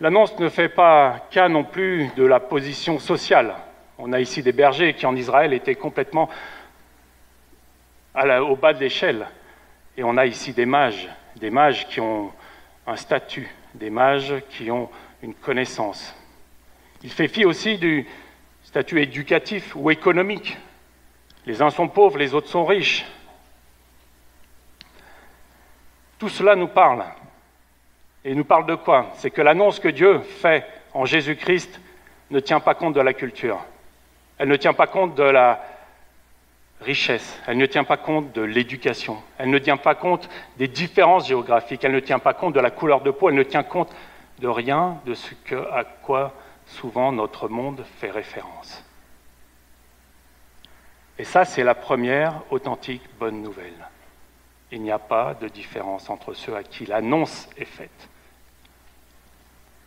L'annonce 0.00 0.38
ne 0.38 0.48
fait 0.48 0.68
pas 0.68 1.26
cas 1.30 1.48
non 1.48 1.64
plus 1.64 2.10
de 2.16 2.24
la 2.24 2.40
position 2.40 2.98
sociale. 2.98 3.54
On 3.98 4.12
a 4.12 4.20
ici 4.20 4.42
des 4.42 4.52
bergers 4.52 4.94
qui 4.94 5.06
en 5.06 5.14
Israël 5.14 5.52
étaient 5.52 5.76
complètement 5.76 6.28
au 8.16 8.56
bas 8.56 8.72
de 8.72 8.80
l'échelle. 8.80 9.26
Et 9.96 10.02
on 10.02 10.16
a 10.16 10.26
ici 10.26 10.52
des 10.52 10.66
mages, 10.66 11.08
des 11.36 11.50
mages 11.50 11.86
qui 11.88 12.00
ont 12.00 12.32
un 12.86 12.96
statut, 12.96 13.48
des 13.74 13.90
mages 13.90 14.34
qui 14.50 14.70
ont 14.70 14.90
une 15.22 15.34
connaissance. 15.34 16.14
Il 17.02 17.10
fait 17.10 17.28
fi 17.28 17.44
aussi 17.44 17.78
du 17.78 18.06
statut 18.62 19.00
éducatif 19.00 19.76
ou 19.76 19.90
économique. 19.90 20.56
Les 21.46 21.62
uns 21.62 21.70
sont 21.70 21.88
pauvres, 21.88 22.18
les 22.18 22.34
autres 22.34 22.48
sont 22.48 22.64
riches. 22.64 23.04
Tout 26.18 26.28
cela 26.28 26.56
nous 26.56 26.68
parle. 26.68 27.04
Et 28.24 28.34
nous 28.34 28.44
parle 28.44 28.66
de 28.66 28.74
quoi? 28.74 29.10
C'est 29.16 29.30
que 29.30 29.42
l'annonce 29.42 29.80
que 29.80 29.88
Dieu 29.88 30.20
fait 30.20 30.66
en 30.94 31.04
Jésus-Christ 31.04 31.80
ne 32.30 32.40
tient 32.40 32.60
pas 32.60 32.74
compte 32.74 32.94
de 32.94 33.00
la 33.00 33.12
culture. 33.12 33.64
Elle 34.38 34.48
ne 34.48 34.56
tient 34.56 34.72
pas 34.72 34.86
compte 34.86 35.14
de 35.14 35.22
la 35.22 35.62
richesse, 36.80 37.40
elle 37.46 37.56
ne 37.56 37.66
tient 37.66 37.84
pas 37.84 37.96
compte 37.96 38.32
de 38.32 38.42
l'éducation, 38.42 39.22
elle 39.38 39.50
ne 39.50 39.58
tient 39.58 39.76
pas 39.76 39.94
compte 39.94 40.28
des 40.58 40.68
différences 40.68 41.28
géographiques, 41.28 41.84
elle 41.84 41.92
ne 41.92 42.00
tient 42.00 42.18
pas 42.18 42.34
compte 42.34 42.54
de 42.54 42.60
la 42.60 42.70
couleur 42.70 43.00
de 43.00 43.10
peau, 43.10 43.28
elle 43.28 43.36
ne 43.36 43.42
tient 43.42 43.62
compte 43.62 43.94
de 44.40 44.48
rien 44.48 44.98
de 45.06 45.14
ce 45.14 45.34
à 45.72 45.84
quoi 45.84 46.34
souvent 46.66 47.12
notre 47.12 47.48
monde 47.48 47.84
fait 47.98 48.10
référence. 48.10 48.84
Et 51.18 51.24
ça, 51.24 51.44
c'est 51.44 51.62
la 51.62 51.74
première 51.74 52.40
authentique 52.50 53.02
bonne 53.18 53.40
nouvelle. 53.42 53.88
Il 54.74 54.82
n'y 54.82 54.90
a 54.90 54.98
pas 54.98 55.34
de 55.34 55.46
différence 55.46 56.10
entre 56.10 56.34
ceux 56.34 56.56
à 56.56 56.64
qui 56.64 56.84
l'annonce 56.84 57.48
est 57.56 57.64
faite. 57.64 58.08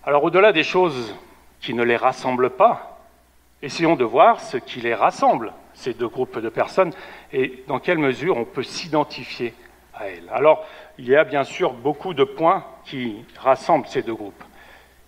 Alors 0.01 0.23
au-delà 0.23 0.53
des 0.53 0.63
choses 0.63 1.13
qui 1.59 1.73
ne 1.73 1.83
les 1.83 1.97
rassemblent 1.97 2.51
pas, 2.51 2.97
essayons 3.61 3.97
de 3.97 4.05
voir 4.05 4.39
ce 4.39 4.55
qui 4.55 4.79
les 4.79 4.93
rassemble 4.93 5.51
ces 5.73 5.93
deux 5.93 6.07
groupes 6.07 6.39
de 6.39 6.47
personnes 6.47 6.93
et 7.33 7.65
dans 7.67 7.79
quelle 7.79 7.97
mesure 7.97 8.37
on 8.37 8.45
peut 8.45 8.63
s'identifier 8.63 9.53
à 9.93 10.07
elles. 10.07 10.29
Alors, 10.31 10.65
il 10.97 11.09
y 11.09 11.17
a 11.17 11.25
bien 11.25 11.43
sûr 11.43 11.73
beaucoup 11.73 12.13
de 12.13 12.23
points 12.23 12.63
qui 12.85 13.25
rassemblent 13.37 13.87
ces 13.87 14.03
deux 14.03 14.15
groupes. 14.15 14.41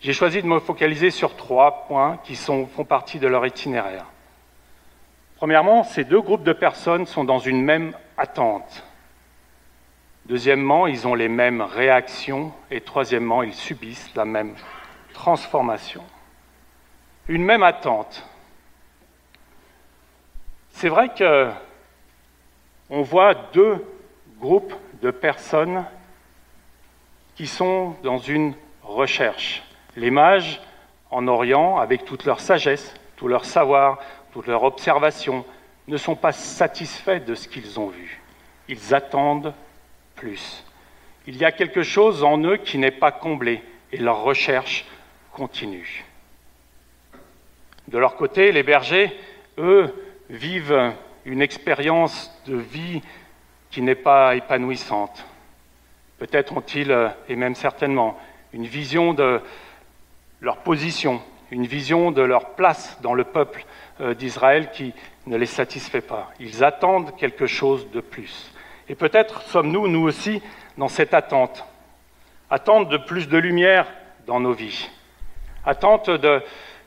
J'ai 0.02 0.12
choisi 0.12 0.42
de 0.42 0.48
me 0.48 0.60
focaliser 0.60 1.10
sur 1.10 1.38
trois 1.38 1.86
points 1.88 2.20
qui 2.26 2.36
font 2.36 2.68
partie 2.84 3.20
de 3.20 3.28
leur 3.30 3.46
itinéraire. 3.46 4.08
Premièrement, 5.38 5.86
ces 5.86 6.04
deux 6.04 6.20
groupes 6.20 6.44
de 6.44 6.52
personnes 6.52 7.06
sont 7.06 7.24
dans 7.24 7.40
une 7.40 7.64
même 7.64 7.94
attente. 8.18 8.84
Deuxièmement, 10.30 10.86
ils 10.86 11.08
ont 11.08 11.16
les 11.16 11.28
mêmes 11.28 11.62
réactions. 11.62 12.54
Et 12.70 12.82
troisièmement, 12.82 13.42
ils 13.42 13.56
subissent 13.56 14.14
la 14.16 14.26
même 14.26 14.54
transformation. 15.12 16.04
Une 17.28 17.44
même 17.44 17.64
attente. 17.64 18.24
C'est 20.70 20.88
vrai 20.88 21.10
que 21.10 21.50
on 22.92 23.02
voit 23.02 23.34
deux 23.54 23.84
groupes 24.40 24.74
de 25.02 25.10
personnes 25.10 25.84
qui 27.36 27.48
sont 27.48 27.96
dans 28.04 28.20
une 28.20 28.54
recherche. 28.84 29.64
Les 29.96 30.12
mages 30.12 30.62
en 31.10 31.28
Orient, 31.28 31.78
avec 31.78 32.06
toute 32.06 32.26
leur 32.26 32.40
sagesse, 32.40 32.94
tout 33.16 33.28
leur 33.28 33.46
savoir, 33.46 33.98
toute 34.32 34.46
leur 34.46 34.64
observation, 34.64 35.44
ne 35.88 35.98
sont 35.98 36.16
pas 36.16 36.32
satisfaits 36.32 37.26
de 37.26 37.34
ce 37.34 37.48
qu'ils 37.48 37.80
ont 37.80 37.88
vu. 37.88 38.22
Ils 38.68 38.94
attendent 38.94 39.54
Il 41.28 41.38
y 41.38 41.46
a 41.46 41.52
quelque 41.52 41.84
chose 41.84 42.24
en 42.24 42.40
eux 42.44 42.58
qui 42.58 42.78
n'est 42.78 42.92
pas 42.92 43.12
comblé 43.12 43.62
et 43.92 43.98
leur 43.98 44.22
recherche 44.22 44.86
continue. 45.32 46.06
De 47.88 47.98
leur 47.98 48.16
côté, 48.16 48.52
les 48.52 48.64
bergers, 48.64 49.16
eux, 49.58 49.94
vivent 50.30 50.94
une 51.26 51.42
expérience 51.42 52.32
de 52.46 52.56
vie 52.56 53.02
qui 53.72 53.82
n'est 53.82 53.96
pas 53.96 54.36
épanouissante. 54.36 55.26
Peut-être 56.18 56.56
ont-ils, 56.56 57.12
et 57.28 57.36
même 57.36 57.56
certainement, 57.56 58.20
une 58.54 58.66
vision 58.66 59.14
de 59.14 59.42
leur 60.42 60.58
position, 60.58 61.22
une 61.52 61.66
vision 61.66 62.12
de 62.12 62.22
leur 62.22 62.56
place 62.56 63.00
dans 63.02 63.14
le 63.14 63.24
peuple 63.24 63.66
euh, 64.02 64.14
d'Israël 64.14 64.72
qui 64.72 64.94
ne 65.28 65.38
les 65.38 65.46
satisfait 65.46 66.02
pas. 66.02 66.32
Ils 66.40 66.64
attendent 66.64 67.16
quelque 67.18 67.48
chose 67.48 67.90
de 67.92 68.02
plus. 68.02 68.52
Et 68.90 68.96
peut-être 68.96 69.44
sommes-nous, 69.44 69.88
nous 69.88 70.02
aussi, 70.02 70.42
dans 70.78 70.88
cette 70.88 71.14
attente. 71.14 71.64
Attente 72.50 72.90
de 72.90 72.98
plus 72.98 73.30
de 73.30 73.38
lumière 73.38 73.88
dans 74.26 74.40
nos 74.40 74.54
vies. 74.54 74.90
Attente 75.64 76.10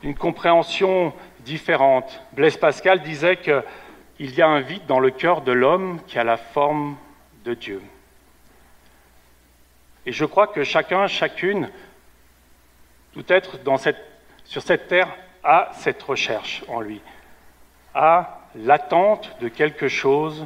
d'une 0.01 0.15
compréhension 0.15 1.13
différentes. 1.39 2.21
Blaise 2.33 2.57
Pascal 2.57 3.01
disait 3.01 3.37
qu'il 3.37 4.35
y 4.35 4.41
a 4.41 4.47
un 4.47 4.59
vide 4.59 4.85
dans 4.85 4.99
le 4.99 5.11
cœur 5.11 5.41
de 5.41 5.53
l'homme 5.53 6.01
qui 6.05 6.19
a 6.19 6.25
la 6.25 6.35
forme 6.35 6.97
de 7.45 7.53
Dieu. 7.53 7.81
Et 10.05 10.11
je 10.11 10.25
crois 10.25 10.47
que 10.47 10.65
chacun, 10.65 11.07
chacune, 11.07 11.71
tout 13.13 13.23
être 13.31 13.59
sur 14.43 14.61
cette 14.61 14.87
terre 14.89 15.07
a 15.45 15.69
cette 15.73 16.03
recherche 16.03 16.63
en 16.67 16.81
lui, 16.81 17.01
a 17.93 18.41
l'attente 18.55 19.37
de 19.39 19.47
quelque 19.47 19.87
chose 19.87 20.45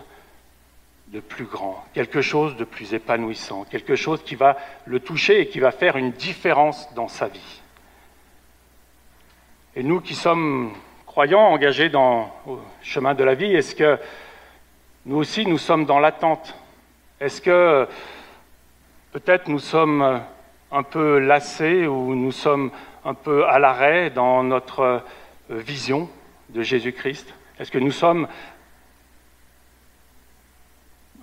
de 1.08 1.20
plus 1.22 1.46
grand, 1.46 1.86
quelque 1.94 2.22
chose 2.22 2.58
de 2.58 2.66
plus 2.66 2.94
épanouissant, 2.94 3.64
quelque 3.66 3.96
chose 3.96 4.22
qui 4.24 4.36
va 4.36 4.58
le 4.86 5.00
toucher 5.00 5.42
et 5.42 5.48
qui 5.48 5.60
va 5.60 5.72
faire 5.72 5.96
une 5.96 6.12
différence 6.12 6.94
dans 6.96 7.08
sa 7.08 7.28
vie. 7.28 7.62
Et 9.76 9.84
nous 9.84 10.02
qui 10.02 10.16
sommes 10.16 10.74
croyants 11.06 11.48
engagés 11.48 11.90
dans 11.90 12.34
le 12.46 12.58
chemin 12.82 13.14
de 13.14 13.24
la 13.24 13.36
vie, 13.36 13.54
est-ce 13.56 13.74
que 13.74 13.98
nous 15.06 15.18
aussi 15.18 15.46
nous 15.46 15.58
sommes 15.58 15.86
dans 15.86 16.00
l'attente? 16.00 16.56
Est-ce 17.22 17.42
que 17.42 17.88
peut-être 19.12 19.48
nous 19.48 19.60
sommes 19.60 20.22
un 20.72 20.84
peu 20.84 21.20
lassés 21.20 21.88
ou 21.88 22.16
nous 22.16 22.34
sommes 22.34 22.72
un 23.06 23.14
peu 23.14 23.46
à 23.46 23.60
l'arrêt 23.60 24.10
dans 24.10 24.44
notre 24.44 25.02
vision 25.50 26.10
de 26.50 26.62
Jésus-Christ? 26.62 27.34
Est-ce 27.60 27.72
que 27.72 27.80
nous 27.80 27.92
sommes 27.92 28.28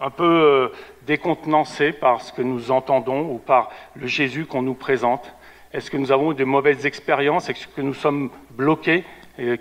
un 0.01 0.11
peu 0.11 0.25
euh, 0.25 0.69
décontenancés 1.07 1.93
par 1.93 2.21
ce 2.21 2.33
que 2.33 2.43
nous 2.43 2.71
entendons 2.71 3.31
ou 3.31 3.39
par 3.39 3.71
le 3.95 4.07
Jésus 4.07 4.47
qu'on 4.47 4.63
nous 4.63 4.75
présente 4.75 5.35
Est-ce 5.73 5.91
que 5.91 5.97
nous 5.97 6.13
avons 6.13 6.33
eu 6.33 6.35
de 6.35 6.45
mauvaises 6.45 6.87
expériences? 6.87 7.49
Est-ce 7.49 7.69
que 7.69 7.81
nous 7.81 7.95
sommes 7.95 8.31
bloqués 8.51 9.05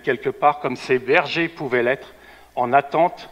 quelque 0.04 0.30
part 0.30 0.60
comme 0.60 0.76
ces 0.76 0.98
bergers 1.00 1.48
pouvaient 1.48 1.82
l'être, 1.82 2.14
en 2.54 2.72
attente 2.72 3.28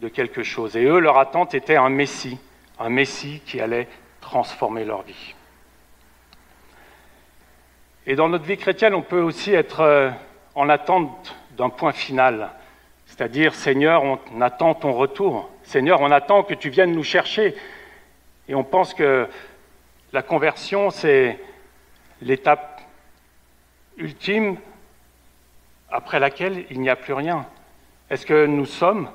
de 0.00 0.08
quelque 0.08 0.42
chose? 0.42 0.76
Et 0.76 0.84
eux, 0.84 0.98
leur 0.98 1.18
attente 1.18 1.54
était 1.54 1.76
un 1.76 1.88
Messie, 1.88 2.38
un 2.78 2.90
Messie 2.90 3.40
qui 3.46 3.60
allait 3.60 3.88
transformer 4.20 4.84
leur 4.84 5.02
vie. 5.02 5.34
Et 8.06 8.14
dans 8.14 8.28
notre 8.28 8.44
vie 8.44 8.56
chrétienne, 8.56 8.94
on 8.94 9.02
peut 9.02 9.20
aussi 9.20 9.52
être 9.52 9.80
euh, 9.80 10.10
en 10.54 10.68
attente 10.68 11.36
d'un 11.56 11.70
point 11.70 11.92
final, 11.92 12.50
c'est-à-dire, 13.06 13.54
Seigneur, 13.54 14.02
on 14.04 14.40
attend 14.40 14.74
ton 14.74 14.92
retour. 14.92 15.50
Seigneur, 15.66 16.00
on 16.00 16.12
attend 16.12 16.44
que 16.44 16.54
tu 16.54 16.70
viennes 16.70 16.92
nous 16.92 17.02
chercher. 17.02 17.56
Et 18.48 18.54
on 18.54 18.62
pense 18.62 18.94
que 18.94 19.28
la 20.12 20.22
conversion, 20.22 20.90
c'est 20.90 21.40
l'étape 22.22 22.80
ultime 23.96 24.58
après 25.90 26.20
laquelle 26.20 26.66
il 26.70 26.80
n'y 26.80 26.88
a 26.88 26.94
plus 26.94 27.14
rien. 27.14 27.46
Est-ce 28.10 28.24
que 28.24 28.46
nous 28.46 28.64
sommes 28.64 29.10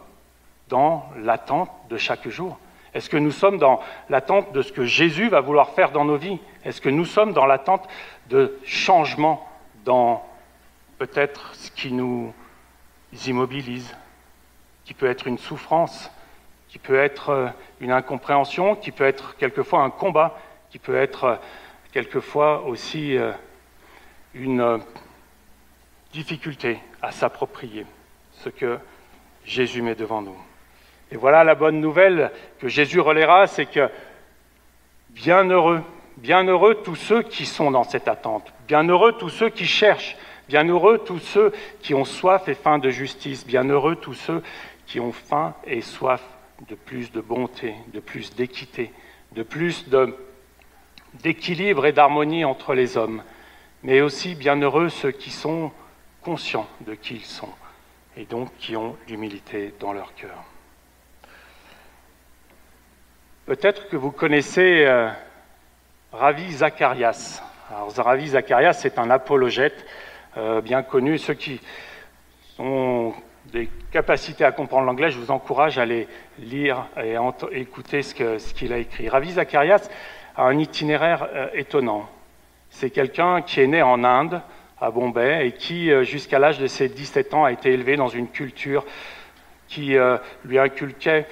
dans 0.68 1.10
l'attente 1.16 1.72
de 1.90 1.96
chaque 1.96 2.28
jour? 2.28 2.60
Est-ce 2.94 3.10
que 3.10 3.16
nous 3.16 3.32
sommes 3.32 3.58
dans 3.58 3.80
l'attente 4.10 4.52
de 4.52 4.62
ce 4.62 4.74
que 4.74 4.84
Jésus 4.84 5.30
va 5.30 5.40
vouloir 5.40 5.70
faire 5.70 5.92
dans 5.92 6.04
nos 6.04 6.18
vies? 6.18 6.40
Est-ce 6.66 6.82
que 6.82 6.90
nous 6.90 7.06
sommes 7.06 7.32
dans 7.32 7.46
l'attente 7.46 7.88
de 8.30 8.60
changements 8.66 9.48
dans 9.86 10.22
peut-être 10.98 11.56
ce 11.56 11.72
qui 11.72 11.94
nous 11.94 12.34
immobilise, 13.26 13.96
qui 14.84 14.94
peut 14.94 15.10
être 15.10 15.28
une 15.28 15.38
souffrance, 15.38 16.12
qui 16.72 16.80
peut 16.80 16.98
être 16.98 17.30
euh, 17.30 17.48
une 17.82 17.92
incompréhension, 17.92 18.76
qui 18.76 18.92
peut 18.92 19.04
être 19.04 19.36
quelquefois 19.36 19.82
un 19.82 19.90
combat, 19.90 20.40
qui 20.70 20.80
peut 20.80 20.96
être 20.96 21.24
euh, 21.26 21.36
quelquefois 21.92 22.64
aussi 22.64 23.18
euh, 23.18 23.34
une 24.34 24.80
difficulté 26.14 26.80
à 27.02 27.12
s'approprier 27.12 27.86
ce 28.32 28.48
que 28.48 28.80
Jésus 29.44 29.82
met 29.82 29.96
devant 29.96 30.22
nous. 30.22 30.38
Et 31.12 31.18
voilà 31.18 31.44
la 31.44 31.56
bonne 31.56 31.82
nouvelle 31.82 32.32
que 32.60 32.70
Jésus 32.70 33.02
relaiera, 33.02 33.48
c'est 33.48 33.66
que 33.66 33.90
bienheureux, 35.10 35.82
bienheureux 36.16 36.76
tous 36.76 36.96
ceux 36.96 37.22
qui 37.22 37.46
sont 37.46 37.72
dans 37.72 37.84
cette 37.84 38.08
attente, 38.08 38.54
bienheureux 38.66 39.12
tous 39.12 39.28
ceux 39.28 39.50
qui 39.50 39.66
cherchent, 39.66 40.16
bienheureux 40.48 41.00
tous 41.00 41.20
ceux 41.20 41.52
qui 41.82 41.94
ont 41.94 42.06
soif 42.06 42.48
et 42.48 42.54
faim 42.54 42.80
de 42.80 42.90
justice, 42.90 43.46
bienheureux 43.46 43.98
tous 43.98 44.14
ceux 44.14 44.42
qui 44.86 45.02
ont 45.02 45.12
faim 45.12 45.54
et 45.66 45.82
soif 45.82 46.22
de 46.68 46.76
plus 46.76 47.12
de 47.12 47.22
bonté, 47.22 47.76
de 47.94 48.00
plus 48.00 48.36
d'équité, 48.36 48.92
de 49.34 49.44
plus 49.44 49.86
d'équilibre 51.16 51.86
et 51.86 51.92
d'harmonie 51.92 52.46
entre 52.46 52.74
les 52.74 52.98
hommes, 52.98 53.24
mais 53.84 54.02
aussi 54.02 54.36
bienheureux 54.36 54.90
ceux 54.90 55.12
qui 55.12 55.32
sont 55.32 55.72
conscients 56.22 56.68
de 56.82 56.94
qui 56.94 57.16
ils 57.16 57.26
sont 57.26 57.50
et 58.18 58.26
donc 58.26 58.50
qui 58.58 58.76
ont 58.76 58.96
l'humilité 59.08 59.74
dans 59.80 59.94
leur 59.94 60.14
cœur. 60.16 60.44
Peut-être 63.46 63.90
que 63.90 63.98
vous 63.98 64.12
connaissez 64.12 64.86
euh, 64.86 65.10
Ravi 66.12 66.52
Zacharias. 66.54 67.42
Alors, 67.70 67.92
Ravi 67.96 68.30
Zacharias, 68.30 68.74
c'est 68.74 69.00
un 69.00 69.10
apologète 69.10 69.86
euh, 70.38 70.62
bien 70.62 70.84
connu. 70.84 71.18
Ceux 71.18 71.34
qui 71.34 71.60
ont 72.60 73.14
des 73.46 73.70
capacités 73.92 74.46
à 74.46 74.52
comprendre 74.52 74.86
l'anglais, 74.86 75.12
je 75.12 75.20
vous 75.20 75.32
encourage 75.32 75.78
à 75.78 75.82
aller 75.82 76.08
lire 76.40 76.88
et 77.02 77.16
écouter 77.52 78.02
ce 78.04 78.54
qu'il 78.54 78.74
a 78.74 78.78
écrit. 78.78 79.10
Ravi 79.10 79.32
Zacharias 79.34 79.90
a 80.36 80.44
un 80.44 80.58
itinéraire 80.58 81.28
euh, 81.34 81.48
étonnant. 81.54 82.10
C'est 82.70 82.90
quelqu'un 82.90 83.42
qui 83.42 83.60
est 83.60 83.68
né 83.68 83.82
en 83.82 84.04
Inde, 84.04 84.42
à 84.80 84.92
Bombay, 84.92 85.48
et 85.48 85.52
qui, 85.52 85.92
euh, 85.92 86.04
jusqu'à 86.04 86.40
l'âge 86.40 86.60
de 86.60 86.68
ses 86.68 86.90
17 86.90 87.34
ans, 87.34 87.46
a 87.46 87.52
été 87.52 87.72
élevé 87.72 87.98
dans 87.98 88.08
une 88.08 88.30
culture 88.30 88.86
qui 89.68 89.98
euh, 89.98 90.18
lui 90.46 90.60
inculquait 90.60 91.28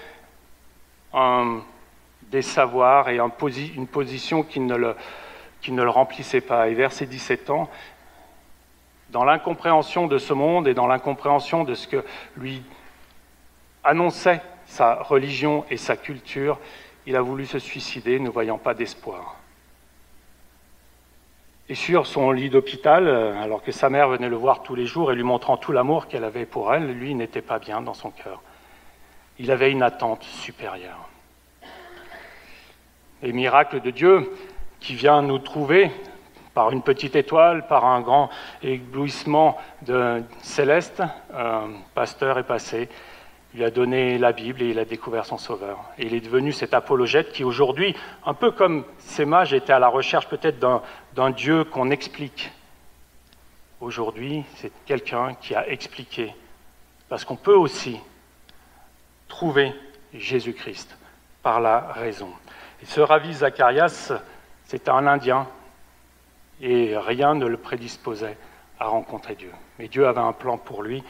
des 2.23 2.41
savoirs 2.43 3.09
et 3.09 3.17
une 3.17 3.87
position 3.87 4.43
qui 4.43 4.59
ne 4.59 4.75
le 4.75 5.89
remplissait 5.89 6.41
pas. 6.41 6.67
Et 6.69 6.75
vers 6.75 6.91
ses 6.91 7.07
17 7.07 7.49
ans, 7.49 7.69
dans 9.11 9.23
l'incompréhension 9.23 10.07
de 10.07 10.17
ce 10.17 10.33
monde 10.33 10.67
et 10.67 10.73
dans 10.73 10.87
l'incompréhension 10.87 11.63
de 11.63 11.73
ce 11.73 11.87
que 11.87 12.03
lui 12.37 12.63
annonçait 13.83 14.41
sa 14.65 14.95
religion 14.95 15.65
et 15.69 15.77
sa 15.77 15.97
culture, 15.97 16.59
il 17.07 17.15
a 17.15 17.21
voulu 17.21 17.45
se 17.45 17.59
suicider, 17.59 18.19
ne 18.19 18.29
voyant 18.29 18.57
pas 18.57 18.73
d'espoir. 18.73 19.37
Et 21.69 21.75
sur 21.75 22.07
son 22.07 22.31
lit 22.31 22.49
d'hôpital, 22.49 23.07
euh, 23.07 23.41
alors 23.41 23.61
que 23.61 23.71
sa 23.71 23.89
mère 23.89 24.09
venait 24.09 24.29
le 24.29 24.35
voir 24.35 24.63
tous 24.63 24.73
les 24.73 24.87
jours 24.87 25.11
et 25.11 25.15
lui 25.15 25.23
montrant 25.23 25.57
tout 25.57 25.71
l'amour 25.71 26.07
qu'elle 26.07 26.23
avait 26.23 26.47
pour 26.47 26.73
elle, 26.73 26.91
lui 26.91 27.13
n'était 27.13 27.43
pas 27.43 27.59
bien 27.59 27.81
dans 27.81 27.93
son 27.93 28.09
cœur. 28.09 28.41
Il 29.37 29.51
avait 29.51 29.71
une 29.71 29.83
attente 29.83 30.23
supérieure. 30.23 31.09
Les 33.21 33.33
miracles 33.33 33.81
de 33.81 33.91
Dieu 33.91 34.31
qui 34.79 34.95
vient 34.95 35.21
nous 35.21 35.39
trouver 35.39 35.91
par 36.59 36.71
une 36.71 36.81
petite 36.81 37.15
étoile, 37.15 37.67
par 37.67 37.85
un 37.85 38.01
grand 38.01 38.29
éblouissement 38.61 39.57
céleste, 40.41 41.01
un 41.33 41.69
pasteur 41.95 42.37
est 42.37 42.43
passé, 42.43 42.89
il 43.53 43.63
a 43.63 43.71
donné 43.71 44.17
la 44.17 44.33
Bible 44.33 44.61
et 44.63 44.71
il 44.71 44.77
a 44.77 44.83
découvert 44.83 45.25
son 45.25 45.37
Sauveur. 45.37 45.79
Et 45.97 46.07
il 46.07 46.13
est 46.13 46.19
devenu 46.19 46.51
cet 46.51 46.73
apologète 46.73 47.31
qui 47.31 47.45
aujourd'hui, 47.45 47.95
un 48.25 48.33
peu 48.33 48.51
comme 48.51 48.83
ces 48.97 49.23
mages 49.23 49.53
étaient 49.53 49.71
à 49.71 49.79
la 49.79 49.87
recherche 49.87 50.27
peut-être 50.27 50.59
d'un 50.59 51.29
Dieu 51.29 51.63
qu'on 51.63 51.91
explique. 51.91 52.51
Aujourd'hui, 53.79 54.43
c'est 54.55 54.73
quelqu'un 54.85 55.35
qui 55.35 55.55
a 55.55 55.65
expliqué. 55.69 56.35
Parce 57.07 57.23
qu'on 57.23 57.37
peut 57.37 57.55
aussi 57.55 57.97
trouver 59.29 59.73
Jésus-Christ 60.13 60.97
par 61.41 61.61
la 61.61 61.93
raison. 61.93 62.33
Et 62.83 62.85
ce 62.85 62.99
Ravi 62.99 63.33
Zacharias, 63.33 64.11
c'était 64.65 64.91
un 64.91 65.07
Indien 65.07 65.47
et 66.61 66.97
rien 66.97 67.35
ne 67.35 67.45
le 67.45 67.57
prédisposait 67.57 68.37
à 68.79 68.87
rencontrer 68.87 69.35
Dieu. 69.35 69.51
Mais 69.77 69.87
Dieu 69.87 70.07
avait 70.07 70.19
un 70.19 70.33
plan 70.33 70.57
pour 70.57 70.83
lui 70.83 71.03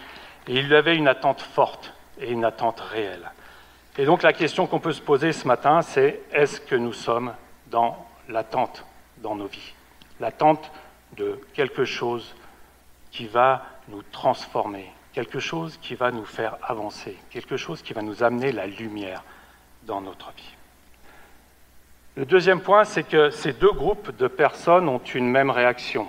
et 0.47 0.55
il 0.55 0.73
avait 0.73 0.95
une 0.95 1.07
attente 1.07 1.41
forte 1.41 1.93
et 2.19 2.31
une 2.31 2.45
attente 2.45 2.79
réelle. 2.79 3.31
Et 3.97 4.05
donc 4.05 4.23
la 4.23 4.33
question 4.33 4.67
qu'on 4.67 4.79
peut 4.79 4.93
se 4.93 5.01
poser 5.01 5.33
ce 5.33 5.47
matin, 5.47 5.81
c'est 5.81 6.21
est-ce 6.31 6.61
que 6.61 6.75
nous 6.75 6.93
sommes 6.93 7.33
dans 7.67 8.05
l'attente 8.27 8.85
dans 9.17 9.35
nos 9.35 9.47
vies? 9.47 9.73
L'attente 10.19 10.71
de 11.17 11.39
quelque 11.53 11.85
chose 11.85 12.35
qui 13.11 13.27
va 13.27 13.65
nous 13.87 14.03
transformer, 14.03 14.91
quelque 15.13 15.39
chose 15.39 15.77
qui 15.81 15.95
va 15.95 16.11
nous 16.11 16.25
faire 16.25 16.57
avancer, 16.63 17.17
quelque 17.29 17.57
chose 17.57 17.81
qui 17.81 17.93
va 17.93 18.01
nous 18.01 18.23
amener 18.23 18.51
la 18.51 18.67
lumière 18.67 19.23
dans 19.83 20.01
notre 20.01 20.31
vie. 20.31 20.55
Le 22.19 22.25
deuxième 22.25 22.59
point, 22.59 22.83
c'est 22.83 23.07
que 23.07 23.29
ces 23.29 23.53
deux 23.53 23.71
groupes 23.71 24.13
de 24.17 24.27
personnes 24.27 24.89
ont 24.89 24.99
une 24.99 25.31
même 25.31 25.49
réaction. 25.49 26.05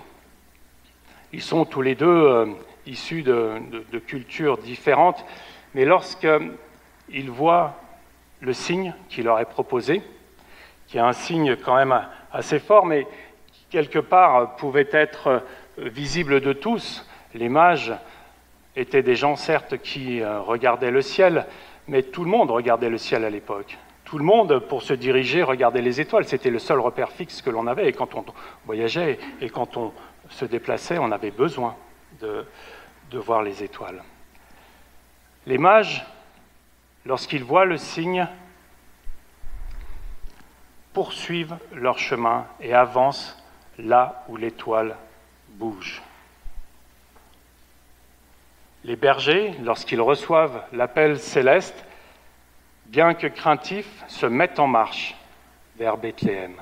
Ils 1.32 1.40
sont 1.40 1.64
tous 1.64 1.82
les 1.82 1.94
deux 1.94 2.08
euh, 2.08 2.46
issus 2.84 3.22
de, 3.22 3.60
cultures 4.08 4.58
différentes, 4.58 5.24
mais 5.72 5.84
lorsqu'ils 5.84 7.30
voient 7.30 7.76
le 8.40 8.52
signe 8.52 8.92
qui 9.08 9.22
leur 9.22 9.38
est 9.38 9.44
proposé, 9.44 10.02
qui 10.88 10.96
est 10.96 11.00
un 11.00 11.12
signe 11.12 11.54
quand 11.54 11.76
même 11.76 11.96
assez 12.32 12.58
fort, 12.58 12.86
mais 12.86 13.06
qui 13.52 13.66
quelque 13.70 14.00
part 14.00 14.56
pouvait 14.56 14.88
être 14.90 15.44
visible 15.78 16.40
de 16.40 16.52
tous, 16.52 17.06
les 17.34 17.48
mages 17.48 17.94
étaient 18.74 19.04
des 19.04 19.14
gens 19.14 19.36
certes 19.36 19.78
qui 19.78 20.22
euh, 20.22 20.40
regardaient 20.40 20.90
le 20.90 21.02
ciel, 21.02 21.46
mais 21.86 22.02
tout 22.02 22.24
le 22.24 22.30
monde 22.30 22.50
regardait 22.50 22.90
le 22.90 22.98
ciel 22.98 23.24
à 23.24 23.30
l'époque. 23.30 23.78
Tout 24.10 24.18
le 24.18 24.24
monde, 24.24 24.58
pour 24.58 24.82
se 24.82 24.92
diriger, 24.92 25.44
regardait 25.44 25.82
les 25.82 26.00
étoiles. 26.00 26.24
C'était 26.24 26.50
le 26.50 26.58
seul 26.58 26.80
repère 26.80 27.12
fixe 27.12 27.42
que 27.42 27.48
l'on 27.48 27.68
avait. 27.68 27.88
Et 27.88 27.92
quand 27.92 28.16
on 28.16 28.24
voyageait 28.66 29.20
et 29.40 29.48
quand 29.48 29.76
on 29.76 29.92
se 30.30 30.44
déplaçait, 30.44 30.98
on 30.98 31.12
avait 31.12 31.30
besoin 31.30 31.76
de, 32.20 32.44
de 33.12 33.18
voir 33.20 33.44
les 33.44 33.62
étoiles. 33.62 34.02
Les 35.46 35.58
mages, 35.58 36.04
lorsqu'ils 37.06 37.44
voient 37.44 37.64
le 37.64 37.76
signe, 37.76 38.26
poursuivent 40.92 41.56
leur 41.72 42.00
chemin 42.00 42.48
et 42.60 42.74
avancent 42.74 43.40
là 43.78 44.24
où 44.26 44.36
l'étoile 44.36 44.96
bouge. 45.50 46.02
Les 48.82 48.96
bergers, 48.96 49.54
lorsqu'ils 49.62 50.00
reçoivent 50.00 50.64
l'appel 50.72 51.20
céleste, 51.20 51.84
bien 52.90 53.14
que 53.14 53.28
craintifs, 53.28 54.04
se 54.08 54.26
mettent 54.26 54.58
en 54.58 54.66
marche 54.66 55.14
vers 55.76 55.96
Bethléem. 55.96 56.56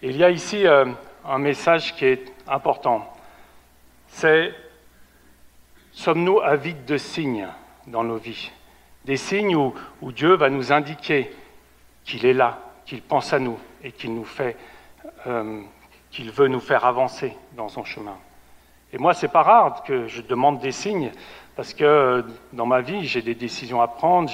Il 0.00 0.16
y 0.16 0.22
a 0.22 0.30
ici 0.30 0.66
euh, 0.66 0.86
un 1.24 1.38
message 1.38 1.94
qui 1.96 2.06
est 2.06 2.32
important. 2.46 3.12
C'est 4.06 4.54
Sommes-nous 5.90 6.40
avides 6.40 6.86
de 6.86 6.96
signes 6.96 7.48
dans 7.86 8.02
nos 8.02 8.16
vies? 8.16 8.50
Des 9.04 9.18
signes 9.18 9.56
où, 9.56 9.74
Dieu 10.12 10.34
va 10.34 10.48
nous 10.48 10.72
indiquer 10.72 11.30
qu'il 12.04 12.24
est 12.24 12.32
là, 12.32 12.60
qu'il 12.86 13.02
pense 13.02 13.32
à 13.32 13.38
nous 13.38 13.58
et 13.82 13.92
qu'il 13.92 14.14
nous 14.14 14.24
fait, 14.24 14.56
euh, 15.26 15.60
qu'il 16.10 16.30
veut 16.30 16.48
nous 16.48 16.60
faire 16.60 16.86
avancer 16.86 17.36
dans 17.56 17.68
son 17.68 17.84
chemin. 17.84 18.16
Et 18.92 18.98
moi, 18.98 19.12
c'est 19.12 19.28
pas 19.28 19.42
rare 19.42 19.82
que 19.82 20.06
je 20.06 20.22
demande 20.22 20.60
des 20.60 20.72
signes 20.72 21.10
parce 21.56 21.74
que 21.74 21.84
euh, 21.84 22.22
dans 22.52 22.66
ma 22.66 22.80
vie, 22.80 23.06
j'ai 23.06 23.20
des 23.20 23.34
décisions 23.34 23.82
à 23.82 23.88
prendre, 23.88 24.30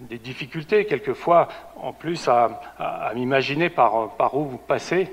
des 0.00 0.18
difficultés 0.18 0.86
quelquefois, 0.86 1.48
en 1.76 1.92
plus 1.92 2.28
à, 2.28 3.12
m'imaginer 3.14 3.70
par, 3.70 4.34
où 4.34 4.44
vous 4.44 4.58
passez. 4.58 5.12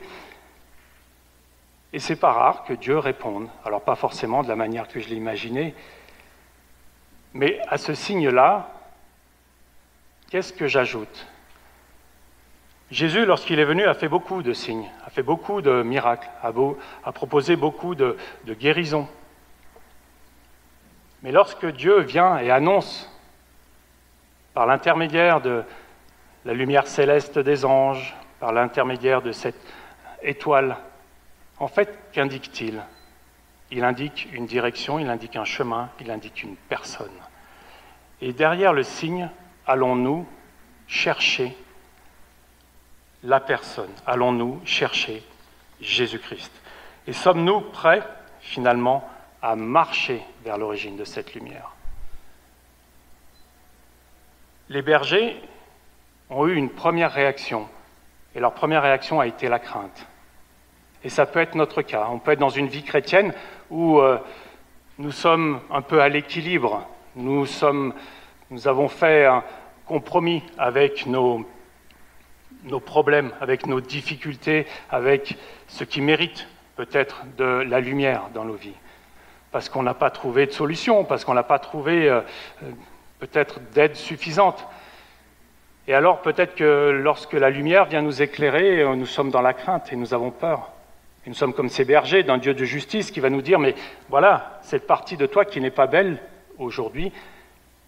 Et 1.93 1.99
c'est 1.99 2.15
pas 2.15 2.31
rare 2.31 2.63
que 2.63 2.73
Dieu 2.73 2.97
réponde. 2.97 3.47
Alors 3.65 3.81
pas 3.81 3.95
forcément 3.95 4.43
de 4.43 4.47
la 4.47 4.55
manière 4.55 4.87
que 4.87 4.99
je 4.99 5.09
l'ai 5.09 5.15
imaginé, 5.15 5.73
mais 7.33 7.59
à 7.67 7.77
ce 7.77 7.93
signe-là, 7.93 8.71
qu'est-ce 10.29 10.53
que 10.53 10.67
j'ajoute? 10.67 11.27
Jésus, 12.89 13.25
lorsqu'il 13.25 13.59
est 13.59 13.65
venu, 13.65 13.83
a 13.83 13.93
fait 13.93 14.07
beaucoup 14.07 14.41
de 14.41 14.53
signes, 14.53 14.89
a 15.05 15.09
fait 15.09 15.23
beaucoup 15.23 15.61
de 15.61 15.83
miracles, 15.83 16.29
a, 16.41 17.11
proposé 17.11 17.57
beaucoup 17.57 17.95
de, 17.95 18.17
de 18.45 18.53
guérisons. 18.53 19.09
Mais 21.21 21.31
lorsque 21.31 21.65
Dieu 21.65 21.99
vient 21.99 22.37
et 22.37 22.49
annonce, 22.49 23.11
par 24.58 24.65
l'intermédiaire 24.65 25.39
de 25.39 25.63
la 26.43 26.54
lumière 26.56 26.88
céleste 26.88 27.38
des 27.38 27.63
anges, 27.63 28.15
par 28.39 28.52
l'intermédiaire 28.52 29.22
de 29.22 29.32
cette 29.32 29.62
étoile. 30.24 30.78
En 31.60 31.67
fait, 31.67 31.96
qu'indique-t-il? 32.12 32.82
Il 33.70 33.84
indique 33.84 34.28
une 34.34 34.48
direction, 34.48 34.98
il 34.98 35.10
indique 35.10 35.36
un 35.36 35.46
chemin, 35.46 35.91
il 36.00 36.10
indique 36.10 36.41
une 36.41 36.56
personne. 36.56 37.13
Et 38.20 38.34
derrière 38.34 38.74
le 38.74 38.82
signe, 38.82 39.30
allons-nous 39.67 40.28
chercher 40.88 41.56
la 43.22 43.39
personne? 43.39 43.93
Allons-nous 44.08 44.60
chercher 44.65 45.22
Jésus-Christ? 45.82 46.52
Et 47.06 47.13
sommes-nous 47.13 47.62
prêts, 47.62 48.02
finalement, 48.39 49.08
à 49.39 49.56
marcher 49.56 50.24
vers 50.43 50.58
l'origine 50.58 50.98
de 50.98 51.06
cette 51.06 51.36
lumière? 51.36 51.76
Les 54.69 54.82
bergers 54.82 55.41
ont 56.30 56.47
eu 56.47 56.56
une 56.56 56.69
première 56.69 57.12
réaction, 57.12 57.67
et 58.36 58.39
leur 58.39 58.53
première 58.53 58.84
réaction 58.84 59.19
a 59.19 59.27
été 59.27 59.47
la 59.47 59.60
crainte. 59.60 60.08
Et 61.03 61.10
ça 61.10 61.25
peut 61.25 61.39
être 61.39 61.56
notre 61.56 61.82
cas. 61.82 62.08
On 62.12 62.19
peut 62.19 62.32
être 62.32 62.39
dans 62.39 62.49
une 62.49 62.67
vie 62.67 62.84
chrétienne 62.84 63.34
où 63.69 63.99
euh, 63.99 64.17
nous 64.97 65.12
sommes 65.12 65.62
un 65.71 65.82
peu 65.82 66.01
à 66.01 66.10
l'équilibre. 66.10 66.86
Nous, 67.15 67.45
nous 68.49 68.67
avons 68.67 68.88
fait 68.89 69.25
un 69.25 69.43
compromis 69.86 70.43
avec 70.58 71.06
nos, 71.06 71.45
problèmes, 72.86 73.32
avec 73.39 73.67
nos 73.67 73.80
difficultés, 73.80 74.67
avec 74.89 75.38
ce 75.67 75.84
qui 75.84 76.01
mérite 76.01 76.47
peut-être 76.75 77.23
de 77.38 77.45
la 77.45 77.80
lumière 77.80 78.23
dans 78.34 78.43
nos 78.43 78.53
vies, 78.53 78.75
parce 79.51 79.69
qu'on 79.69 79.84
n'a 79.84 79.93
pas 79.93 80.10
trouvé 80.10 80.45
de 80.45 80.51
solution, 80.51 81.06
parce 81.06 81.23
qu'on 81.23 81.34
n'a 81.34 81.43
pas 81.43 81.60
trouvé 81.60 82.10
euh, 82.10 82.21
peut-être 83.19 83.60
d'aide 83.73 83.95
suffisante. 83.95 84.65
Et 85.88 85.93
alors 85.93 86.21
peut-être 86.21 86.56
que 86.56 86.89
lorsque 86.91 87.34
la 87.34 87.49
lumière 87.49 87.86
vient 87.86 88.01
nous 88.01 88.21
éclairer, 88.21 88.84
nous 88.95 89.06
sommes 89.06 89.32
dans 89.32 89.41
la 89.41 89.53
crainte 89.53 89.91
et 89.93 89.95
nous 89.95 90.13
avons 90.13 90.32
peur. 90.32 90.71
Et 91.25 91.30
nous 91.30 91.36
sommes 91.36 91.53
comme 91.53 91.69
ces 91.69 91.86
bergers 91.86 92.23
d'un 92.23 92.38
Dieu 92.38 92.53
de 92.53 92.65
justice 92.65 93.12
qui 93.12 93.19
va 93.19 93.30
nous 93.30 93.41
dire, 93.41 93.60
mais 93.60 93.75
voilà, 94.10 94.60
cette 94.62 94.88
partie 94.88 95.17
de 95.17 95.25
toi 95.25 95.45
qui 95.45 95.62
n'est 95.62 95.71
pas 95.71 95.88
belle 95.88 96.21
aujourd'hui, 96.58 97.12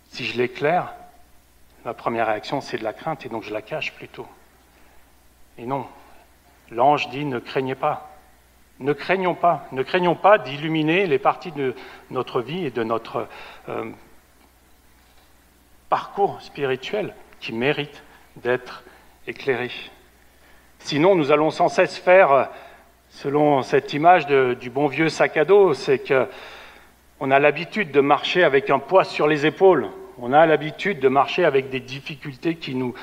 si 0.09 0.25
je 0.25 0.37
l'éclaire, 0.37 0.93
ma 1.85 1.93
première 1.93 2.27
réaction 2.27 2.61
c'est 2.61 2.77
de 2.77 2.83
la 2.83 2.93
crainte 2.93 3.25
et 3.25 3.29
donc 3.29 3.43
je 3.43 3.53
la 3.53 3.61
cache 3.61 3.93
plutôt. 3.93 4.27
Et 5.57 5.65
non, 5.65 5.85
l'ange 6.71 7.09
dit, 7.09 7.25
ne 7.25 7.39
craignez 7.39 7.75
pas, 7.75 8.09
ne 8.79 8.93
craignons 8.93 9.35
pas, 9.35 9.67
ne 9.71 9.83
craignons 9.83 10.15
pas 10.15 10.37
d'illuminer 10.37 11.05
les 11.05 11.19
parties 11.19 11.51
de 11.51 11.75
notre 12.11 12.41
vie 12.41 12.65
et 12.65 12.71
de 12.71 12.83
notre 12.83 13.27
euh, 13.67 13.91
parcours 15.89 16.41
spirituel 16.41 17.13
qui 17.39 17.53
méritent 17.53 18.03
d'être 18.37 18.83
éclairés. 19.27 19.71
Sinon, 20.79 21.15
nous 21.15 21.31
allons 21.31 21.51
sans 21.51 21.67
cesse 21.67 21.97
faire, 21.97 22.49
selon 23.09 23.61
cette 23.63 23.93
image 23.93 24.27
du 24.27 24.69
bon 24.69 24.87
vieux 24.87 25.09
sac 25.09 25.37
à 25.37 25.45
dos, 25.45 25.73
c'est 25.73 25.99
qu'on 25.99 27.31
a 27.31 27.39
l'habitude 27.39 27.91
de 27.91 28.01
marcher 28.01 28.43
avec 28.43 28.69
un 28.69 28.79
poids 28.79 29.03
sur 29.03 29.27
les 29.27 29.45
épaules, 29.45 29.87
on 30.17 30.33
a 30.33 30.45
l'habitude 30.45 30.99
de 30.99 31.07
marcher 31.07 31.45
avec 31.45 31.69
des 31.69 31.79
difficultés 31.79 32.55
qui 32.55 32.75
nous 32.75 32.93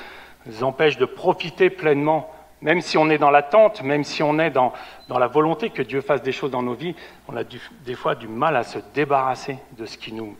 empêchent 0.61 0.97
de 0.97 1.05
profiter 1.05 1.69
pleinement 1.69 2.31
même 2.61 2.81
si 2.81 2.97
on 2.97 3.09
est 3.09 3.17
dans 3.17 3.29
l'attente, 3.29 3.83
même 3.83 4.03
si 4.03 4.23
on 4.23 4.39
est 4.39 4.49
dans, 4.49 4.73
la 5.09 5.27
volonté 5.27 5.69
que 5.69 5.81
Dieu 5.81 6.01
fasse 6.01 6.21
des 6.21 6.31
choses 6.31 6.51
dans 6.51 6.63
nos 6.63 6.73
vies, 6.73 6.95
on 7.27 7.35
a 7.35 7.43
des 7.43 7.93
fois 7.93 8.15
du 8.15 8.27
mal 8.27 8.55
à 8.55 8.63
se 8.63 8.79
débarrasser 8.93 9.59
de 9.77 9.85
ce, 9.85 9.97
qui 9.97 10.11
nous, 10.13 10.35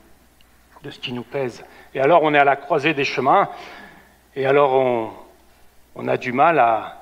de 0.82 0.90
ce 0.90 0.98
qui 0.98 1.12
nous 1.12 1.22
pèse. 1.22 1.64
Et 1.94 2.00
alors 2.00 2.22
on 2.22 2.34
est 2.34 2.38
à 2.38 2.44
la 2.44 2.56
croisée 2.56 2.94
des 2.94 3.04
chemins, 3.04 3.48
et 4.36 4.46
alors 4.46 4.74
on, 5.94 6.08
a 6.08 6.16
du 6.16 6.32
mal 6.32 6.58
à, 6.58 6.94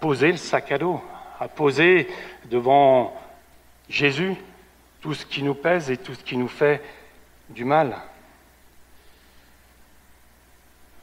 poser 0.00 0.30
le 0.30 0.36
sac 0.36 0.70
à 0.70 0.78
dos, 0.78 1.02
à 1.40 1.48
poser 1.48 2.08
devant 2.44 3.12
Jésus 3.88 4.36
tout 5.00 5.14
ce 5.14 5.26
qui 5.26 5.42
nous 5.42 5.54
pèse 5.54 5.90
et 5.90 5.96
tout 5.96 6.14
ce 6.14 6.22
qui 6.22 6.36
nous 6.36 6.48
fait 6.48 6.80
du 7.48 7.64
mal. 7.64 7.96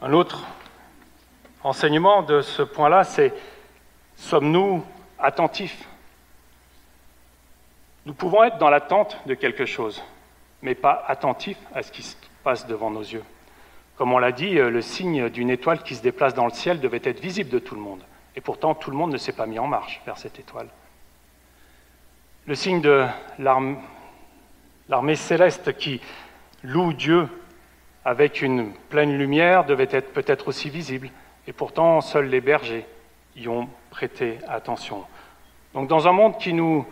Un 0.01 0.13
autre 0.13 0.45
enseignement 1.61 2.23
de 2.23 2.41
ce 2.41 2.61
point-là, 2.61 3.03
c'est 3.03 3.33
sommes-nous 4.15 4.85
attentifs? 5.19 5.85
Nous 8.05 8.13
pouvons 8.13 8.45
être 8.45 8.57
dans 8.57 8.69
l'attente 8.69 9.17
de 9.25 9.33
quelque 9.33 9.65
chose, 9.65 10.01
mais 10.61 10.75
pas 10.75 11.03
attentifs 11.07 11.59
à 11.73 11.83
ce 11.83 11.91
qui 11.91 12.03
se 12.03 12.15
passe 12.43 12.67
devant 12.67 12.89
nos 12.89 13.01
yeux. 13.01 13.23
Comme 13.97 14.13
on 14.13 14.17
l'a 14.17 14.31
dit, 14.31 14.57
euh, 14.57 14.69
le 14.69 14.81
signe 14.81 15.29
d'une 15.29 15.49
étoile 15.49 15.83
qui 15.83 15.95
se 15.95 16.01
déplace 16.01 16.33
dans 16.33 16.45
le 16.45 16.51
ciel 16.51 16.79
devait 16.79 17.01
être 17.03 17.19
visible 17.19 17.49
de 17.49 17.59
tout 17.59 17.75
le 17.75 17.81
monde. 17.81 18.01
Et 18.35 18.41
pourtant, 18.41 18.73
tout 18.73 18.91
le 18.91 18.97
monde 18.97 19.11
ne 19.11 19.17
s'est 19.17 19.33
pas 19.33 19.45
mis 19.45 19.59
en 19.59 19.67
marche 19.67 20.01
vers 20.05 20.17
cette 20.17 20.39
étoile. 20.39 20.69
Le 22.45 22.55
signe 22.55 22.81
de 22.81 23.05
l'armée 23.37 25.15
céleste 25.15 25.77
qui 25.77 26.01
loue 26.63 26.93
Dieu 26.93 27.27
avec 28.05 28.41
une 28.41 28.71
pleine 28.89 29.17
lumière 29.17 29.65
devait 29.65 29.89
être 29.91 30.13
peut-être 30.13 30.47
aussi 30.47 30.69
visible. 30.69 31.09
Et 31.47 31.53
pourtant, 31.53 32.01
seuls 32.01 32.27
les 32.27 32.41
bergers 32.41 32.85
y 33.35 33.47
ont 33.47 33.67
prêté 33.89 34.39
attention. 34.47 35.03
Donc 35.73 35.87
dans 35.87 36.07
un 36.07 36.11
monde 36.11 36.37
qui 36.37 36.53
nous 36.53 36.85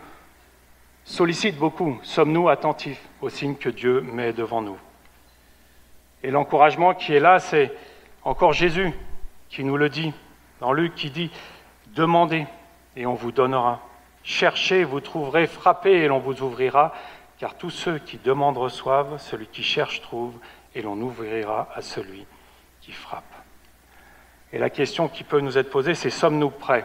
sollicite 1.08 1.56
beaucoup, 1.56 1.98
sommes-nous 2.02 2.50
attentifs 2.50 3.00
aux 3.22 3.30
signes 3.30 3.56
que 3.56 3.70
Dieu 3.70 4.02
met 4.02 4.34
devant 4.34 4.60
nous? 4.60 4.78
Et 6.22 6.30
l'encouragement 6.30 6.94
qui 6.94 7.14
est 7.14 7.20
là, 7.20 7.38
c'est 7.38 7.72
encore 8.24 8.52
Jésus 8.52 8.92
qui 9.48 9.64
nous 9.64 9.78
le 9.78 9.88
dit. 9.88 10.12
Dans 10.60 10.72
Luc, 10.72 10.94
qui 10.94 11.10
dit, 11.10 11.30
demandez 11.94 12.46
et 12.94 13.06
on 13.06 13.14
vous 13.14 13.32
donnera. 13.32 13.80
Cherchez, 14.22 14.84
vous 14.84 15.00
trouverez, 15.00 15.46
frappez 15.46 15.92
et 15.92 16.08
l'on 16.08 16.18
vous 16.18 16.42
ouvrira, 16.42 16.92
car 17.38 17.54
tous 17.54 17.70
ceux 17.70 17.98
qui 17.98 18.18
demandent 18.18 18.58
reçoivent, 18.58 19.18
celui 19.18 19.46
qui 19.46 19.62
cherche 19.62 20.02
trouve, 20.02 20.34
et 20.74 20.82
l'on 20.82 21.00
ouvrira 21.00 21.68
à 21.74 21.80
celui 21.80 22.26
qui 22.82 22.92
frappe. 22.92 23.24
Et 24.52 24.58
la 24.58 24.68
question 24.68 25.08
qui 25.08 25.24
peut 25.24 25.40
nous 25.40 25.56
être 25.56 25.70
posée, 25.70 25.94
c'est 25.94 26.10
sommes-nous 26.10 26.50
prêts 26.50 26.84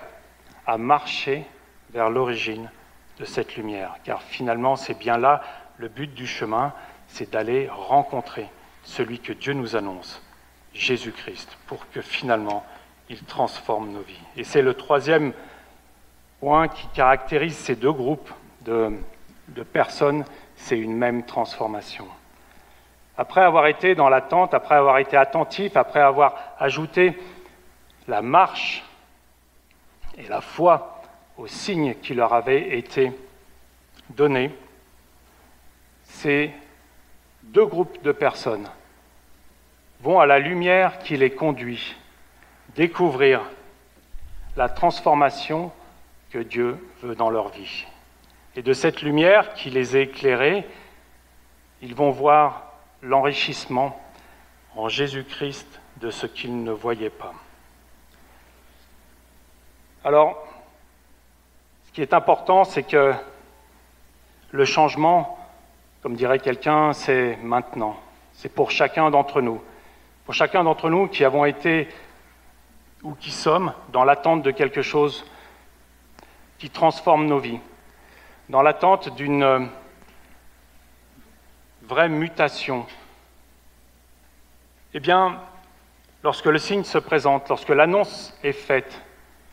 à 0.66 0.78
marcher 0.78 1.44
vers 1.92 2.10
l'origine 2.10 2.70
de 3.20 3.26
cette 3.26 3.56
lumière 3.56 3.96
Car 4.04 4.22
finalement, 4.22 4.76
c'est 4.76 4.98
bien 4.98 5.18
là 5.18 5.42
le 5.78 5.88
but 5.88 6.14
du 6.14 6.28
chemin, 6.28 6.74
c'est 7.08 7.32
d'aller 7.32 7.68
rencontrer 7.70 8.50
celui 8.84 9.20
que 9.20 9.34
Dieu 9.34 9.54
nous 9.54 9.76
annonce, 9.76 10.22
Jésus-Christ, 10.74 11.58
pour 11.68 11.90
que 11.90 12.02
finalement 12.02 12.66
il 13.10 13.24
transforme 13.24 13.92
nos 13.92 14.02
vies. 14.02 14.20
Et 14.38 14.44
c'est 14.44 14.62
le 14.62 14.74
troisième 14.74 15.34
point 16.40 16.68
qui 16.68 16.88
caractérise 16.88 17.58
ces 17.58 17.76
deux 17.76 17.92
groupes 17.92 18.32
de, 18.62 18.98
de 19.50 19.64
personnes, 19.64 20.26
c'est 20.56 20.78
une 20.78 20.96
même 20.96 21.26
transformation. 21.26 22.08
Après 23.18 23.42
avoir 23.42 23.68
été 23.68 23.94
dans 23.96 24.10
l'attente, 24.10 24.54
après 24.54 24.76
avoir 24.76 24.98
été 24.98 25.16
attentif, 25.16 25.78
après 25.78 26.02
avoir 26.02 26.36
ajouté 26.58 27.18
la 28.08 28.22
marche 28.22 28.84
et 30.18 30.28
la 30.28 30.42
foi 30.42 30.93
aux 31.38 31.48
signes 31.48 31.96
qui 31.96 32.14
leur 32.14 32.34
avaient 32.34 32.78
été 32.78 33.12
donnés, 34.10 34.52
ces 36.04 36.52
deux 37.44 37.66
groupes 37.66 38.02
de 38.04 38.12
personnes 38.12 38.70
vont 40.02 40.20
à 40.20 40.26
la 40.26 40.40
lumière 40.40 41.00
qui 41.00 41.18
les 41.18 41.32
conduit 41.32 41.96
découvrir 42.76 43.42
la 44.56 44.70
transformation 44.70 45.72
que 46.32 46.40
Dieu 46.40 46.78
veut 47.02 47.16
dans 47.16 47.30
leur 47.30 47.50
vie. 47.50 47.86
Et 48.56 48.62
de 48.62 48.74
cette 48.74 49.02
lumière 49.02 49.54
qui 49.54 49.70
les 49.70 49.96
a 49.96 50.00
éclairés, 50.00 50.68
ils 51.82 51.96
vont 51.96 52.12
voir 52.12 52.74
l'enrichissement 53.02 54.00
en 54.76 54.90
Jésus-Christ 54.90 55.80
de 55.98 56.10
ce 56.10 56.26
qu'ils 56.26 56.64
ne 56.64 56.72
voyaient 56.72 57.10
pas. 57.10 57.34
Alors, 60.04 60.53
qui 61.94 62.02
est 62.02 62.14
important, 62.14 62.64
c'est 62.64 62.84
que 62.84 63.14
le 64.52 64.66
changement, 64.66 65.38
comme 66.02 66.16
dirait 66.16 66.40
quelqu'un, 66.40 66.92
c'est 66.94 67.38
maintenant. 67.44 67.96
C'est 68.34 68.50
pour 68.50 68.72
chacun 68.72 69.12
d'entre 69.12 69.42
nous. 69.42 69.62
Pour 70.26 70.34
chacun 70.34 70.64
d'entre 70.64 70.90
nous 70.90 71.08
qui 71.08 71.24
avons 71.24 71.46
été 71.46 71.88
ou 73.04 73.14
qui 73.14 73.32
sommes 73.32 73.74
dans 73.92 74.04
l'attente 74.04 74.42
de 74.42 74.52
quelque 74.52 74.82
chose 74.82 75.26
qui 76.58 76.70
transforme 76.70 77.28
nos 77.28 77.40
vies, 77.40 77.60
dans 78.50 78.62
l'attente 78.62 79.14
d'une 79.16 79.70
vraie 81.84 82.10
mutation. 82.10 82.88
Eh 84.94 85.00
bien, 85.00 85.40
lorsque 86.24 86.46
le 86.46 86.58
signe 86.58 86.86
se 86.86 86.98
présente, 86.98 87.50
lorsque 87.50 87.70
l'annonce 87.70 88.36
est 88.44 88.54
faite, 88.54 89.02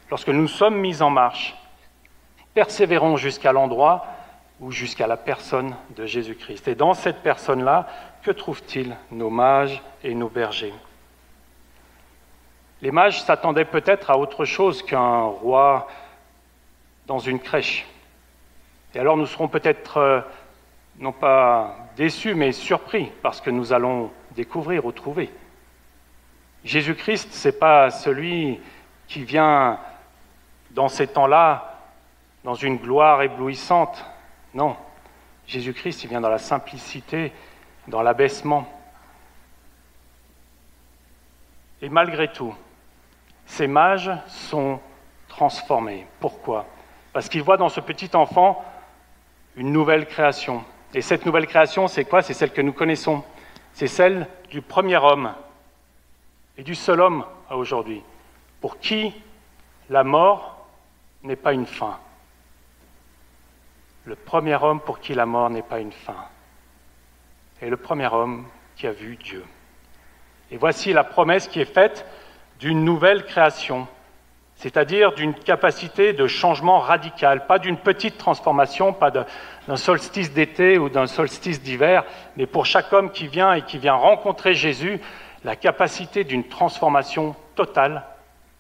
lorsque 0.09 0.29
nous 0.29 0.49
sommes 0.49 0.79
mis 0.79 1.03
en 1.03 1.11
marche, 1.11 1.60
persévérons 2.55 3.17
jusqu'à 3.17 3.53
l'endroit 3.53 4.07
ou 4.61 4.71
jusqu'à 4.71 5.07
la 5.07 5.17
personne 5.17 5.75
de 5.97 6.07
Jésus-Christ. 6.07 6.69
Et 6.69 6.75
dans 6.75 6.95
cette 6.95 7.23
personne-là, 7.23 7.87
que 8.23 8.31
trouvent-ils 8.31 8.95
nos 9.11 9.31
mages 9.31 9.83
et 10.05 10.15
nos 10.15 10.29
bergers? 10.29 10.75
Les 12.83 12.91
mages 12.91 13.23
s'attendaient 13.23 13.65
peut-être 13.65 14.11
à 14.11 14.19
autre 14.19 14.45
chose 14.45 14.83
qu'un 14.83 15.23
roi 15.23 15.89
dans 17.07 17.19
une 17.19 17.41
crèche. 17.41 17.87
Et 18.95 18.99
alors 18.99 19.17
nous 19.17 19.27
serons 19.27 19.49
peut-être 19.49 19.99
euh, 19.99 20.21
non 20.99 21.13
pas 21.13 21.77
déçus, 21.97 22.35
mais 22.35 22.53
surpris 22.53 23.11
parce 23.23 23.41
que 23.41 23.51
nous 23.51 23.73
allons 23.73 24.11
découvrir 24.33 24.85
ou 24.85 24.93
trouver. 24.93 25.31
Jésus-Christ, 26.65 27.33
ce 27.33 27.49
n'est 27.49 27.53
pas 27.53 27.91
celui 27.91 28.61
qui 29.09 29.25
vient 29.25 29.79
dans 30.73 30.89
ces 30.89 31.07
temps-là, 31.07 31.70
dans 32.45 32.55
une 32.55 32.77
gloire 32.77 33.23
éblouissante. 33.23 34.05
Non, 34.55 34.77
Jésus-Christ, 35.47 36.05
il 36.05 36.11
vient 36.11 36.21
dans 36.21 36.29
la 36.29 36.39
simplicité, 36.39 37.33
dans 37.89 38.03
l'abaissement. 38.03 38.67
Et 41.83 41.89
malgré 41.89 42.31
tout, 42.31 42.55
ces 43.47 43.67
mages 43.67 44.11
sont 44.27 44.81
transformés. 45.29 46.07
Pourquoi? 46.21 46.67
Parce 47.13 47.29
qu'ils 47.29 47.43
voient 47.43 47.57
dans 47.57 47.69
ce 47.69 47.81
petit 47.81 48.15
enfant 48.15 48.65
une 49.57 49.73
nouvelle 49.73 50.07
création. 50.07 50.65
Et 50.95 51.03
cette 51.03 51.27
nouvelle 51.27 51.47
création, 51.47 51.89
c'est 51.89 52.05
quoi? 52.05 52.23
C'est 52.23 52.35
celle 52.35 52.53
que 52.53 52.63
nous 52.63 52.73
connaissons. 52.73 53.25
C'est 53.73 53.87
celle 53.87 54.29
du 54.51 54.63
premier 54.63 54.97
homme 54.97 55.33
et 56.57 56.63
du 56.63 56.75
seul 56.75 57.01
homme 57.01 57.25
à 57.49 57.57
aujourd'hui, 57.57 58.03
pour 58.61 58.79
qui 58.79 59.15
la 59.89 60.05
mort 60.05 60.67
n'est 61.23 61.37
pas 61.37 61.53
une 61.53 61.67
fin. 61.67 61.99
Le 64.05 64.15
premier 64.17 64.57
homme 64.57 64.81
pour 64.81 65.01
qui 65.01 65.15
la 65.15 65.27
mort 65.27 65.51
n'est 65.51 65.63
pas 65.63 65.81
une 65.81 65.93
fin, 65.93 66.17
et 67.61 67.69
le 67.69 67.77
premier 67.77 68.07
homme 68.07 68.47
qui 68.77 68.87
a 68.87 68.93
vu 68.93 69.17
Dieu. 69.17 69.45
Et 70.51 70.57
voici 70.57 70.93
la 70.93 71.05
promesse 71.05 71.49
qui 71.49 71.61
est 71.61 71.73
faite 71.73 72.07
d'une 72.59 72.85
nouvelle 72.85 73.25
création, 73.25 73.87
c'est-à-dire 74.57 75.13
d'une 75.13 75.35
capacité 75.35 76.13
de 76.13 76.27
changement 76.27 76.81
radical, 76.81 77.47
pas 77.47 77.59
d'une 77.59 77.79
petite 77.79 78.19
transformation, 78.19 78.93
pas 78.93 79.11
d'un 79.11 79.77
solstice 79.77 80.33
d'été 80.33 80.79
ou 80.79 80.89
d'un 80.89 81.07
solstice 81.07 81.63
d'hiver, 81.63 82.05
mais 82.37 82.47
pour 82.47 82.67
chaque 82.67 82.93
homme 82.93 83.11
qui 83.11 83.27
vient 83.27 83.55
et 83.55 83.63
qui 83.63 83.79
vient 83.79 83.95
rencontrer 83.95 84.55
Jésus, 84.55 85.01
la 85.45 85.57
capacité 85.57 86.25
d'une 86.25 86.47
transformation 86.47 87.35
totale 87.55 88.05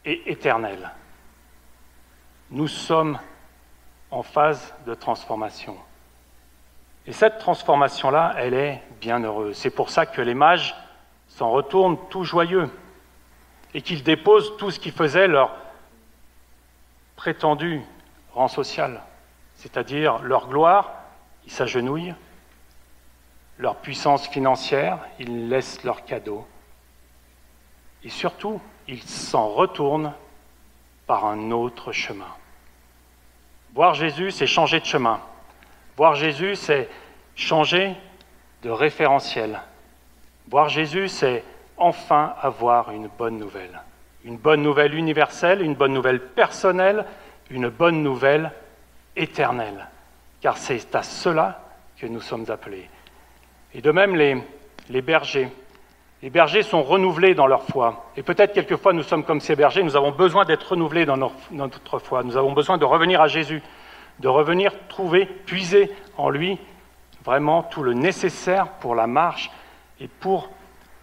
et 0.05 0.31
éternelle. 0.31 0.91
Nous 2.51 2.69
sommes 2.69 3.19
en 4.11 4.23
phase 4.23 4.75
de 4.87 4.95
transformation. 4.95 5.77
Et 7.07 7.13
cette 7.13 7.39
transformation-là, 7.39 8.35
elle 8.37 8.55
est 8.55 8.83
bien 9.01 9.23
heureuse. 9.23 9.57
C'est 9.57 9.71
pour 9.71 9.91
ça 9.91 10.07
que 10.07 10.21
les 10.21 10.35
mages 10.35 10.75
s'en 11.29 11.51
retournent 11.51 11.99
tout 12.09 12.25
joyeux 12.25 12.71
et 13.75 13.83
qu'ils 13.83 14.03
déposent 14.03 14.57
tout 14.59 14.71
ce 14.71 14.79
qui 14.79 14.91
faisait 14.91 15.29
leur 15.29 15.57
prétendu 17.17 17.83
rang 18.33 18.49
social, 18.49 19.03
c'est-à-dire 19.57 20.21
leur 20.21 20.49
gloire, 20.49 20.93
ils 21.45 21.53
s'agenouillent, 21.53 22.15
leur 23.59 23.77
puissance 23.77 24.27
financière, 24.29 24.99
ils 25.19 25.49
laissent 25.49 25.85
leurs 25.85 26.05
cadeaux, 26.05 26.47
et 28.03 28.09
surtout, 28.09 28.61
ils 28.89 29.03
s'en 29.03 29.49
retournent 29.49 30.15
par 31.07 31.27
un 31.27 31.51
autre 31.51 31.93
chemin. 31.93 32.35
Voir 33.75 33.95
Jésus, 33.95 34.31
c'est 34.31 34.47
changer 34.47 34.81
de 34.81 34.85
chemin. 34.85 35.21
Voir 35.97 36.15
Jésus, 36.15 36.57
c'est 36.57 36.89
changer 37.37 37.95
de 38.63 38.71
référentiel. 38.71 39.61
Voir 40.49 40.69
Jésus, 40.69 41.09
c'est 41.09 41.45
enfin 41.77 42.35
avoir 42.41 42.91
une 42.91 43.09
bonne 43.09 43.39
nouvelle. 43.39 43.81
Une 44.25 44.37
bonne 44.37 44.63
nouvelle 44.63 44.95
universelle, 44.95 45.63
une 45.63 45.75
bonne 45.75 45.95
nouvelle 45.95 46.21
personnelle, 46.21 47.07
une 47.51 47.69
bonne 47.69 48.03
nouvelle 48.03 48.53
éternelle. 49.17 49.87
Car 50.41 50.59
c'est 50.59 50.95
à 50.95 51.03
cela 51.03 51.61
que 51.99 52.07
nous 52.07 52.21
sommes 52.21 52.51
appelés. 52.51 52.89
Et 53.73 53.81
de 53.81 53.91
même, 53.93 54.17
les, 54.17 54.37
les 54.89 55.03
bergers. 55.03 55.51
Les 56.23 56.31
bergers 56.31 56.63
sont 56.63 56.83
renouvelés 56.83 57.35
dans 57.35 57.47
leur 57.47 57.65
foi. 57.65 58.11
Et 58.17 58.23
peut-être 58.23 58.53
quelquefois 58.53 58.93
nous 58.93 59.03
sommes 59.03 59.25
comme 59.25 59.41
ces 59.41 59.57
bergers, 59.57 59.83
nous 59.83 59.97
avons 59.97 60.11
besoin 60.11 60.45
d'être 60.45 60.73
renouvelés 60.73 61.07
dans 61.07 61.17
notre 61.51 61.99
foi. 61.99 62.23
Nous 62.23 62.37
avons 62.37 62.53
besoin 62.53 62.77
de 62.77 62.85
revenir 62.85 63.23
à 63.23 63.29
Jésus, 63.29 63.63
de 64.19 64.29
revenir 64.29 64.73
trouver, 64.89 65.25
puiser 65.25 65.91
en 66.19 66.29
lui 66.29 66.59
vraiment 67.25 67.63
tout 67.63 67.83
le 67.83 67.95
nécessaire 67.95 68.69
pour 68.81 68.95
la 68.95 69.07
marche 69.07 69.51
et 69.99 70.09
pour 70.09 70.51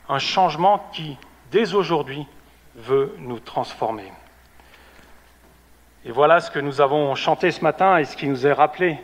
un 0.07 0.19
changement 0.19 0.87
qui, 0.93 1.17
dès 1.51 1.73
aujourd'hui, 1.73 2.27
veut 2.75 3.15
nous 3.17 3.39
transformer. 3.39 4.11
Et 6.05 6.11
voilà 6.11 6.39
ce 6.39 6.51
que 6.51 6.59
nous 6.59 6.79
avons 6.79 7.15
chanté 7.15 7.51
ce 7.51 7.61
matin 7.61 7.97
et 7.97 8.05
ce 8.05 8.15
qui 8.15 8.27
nous 8.27 8.45
est 8.45 8.53
rappelé 8.53 8.97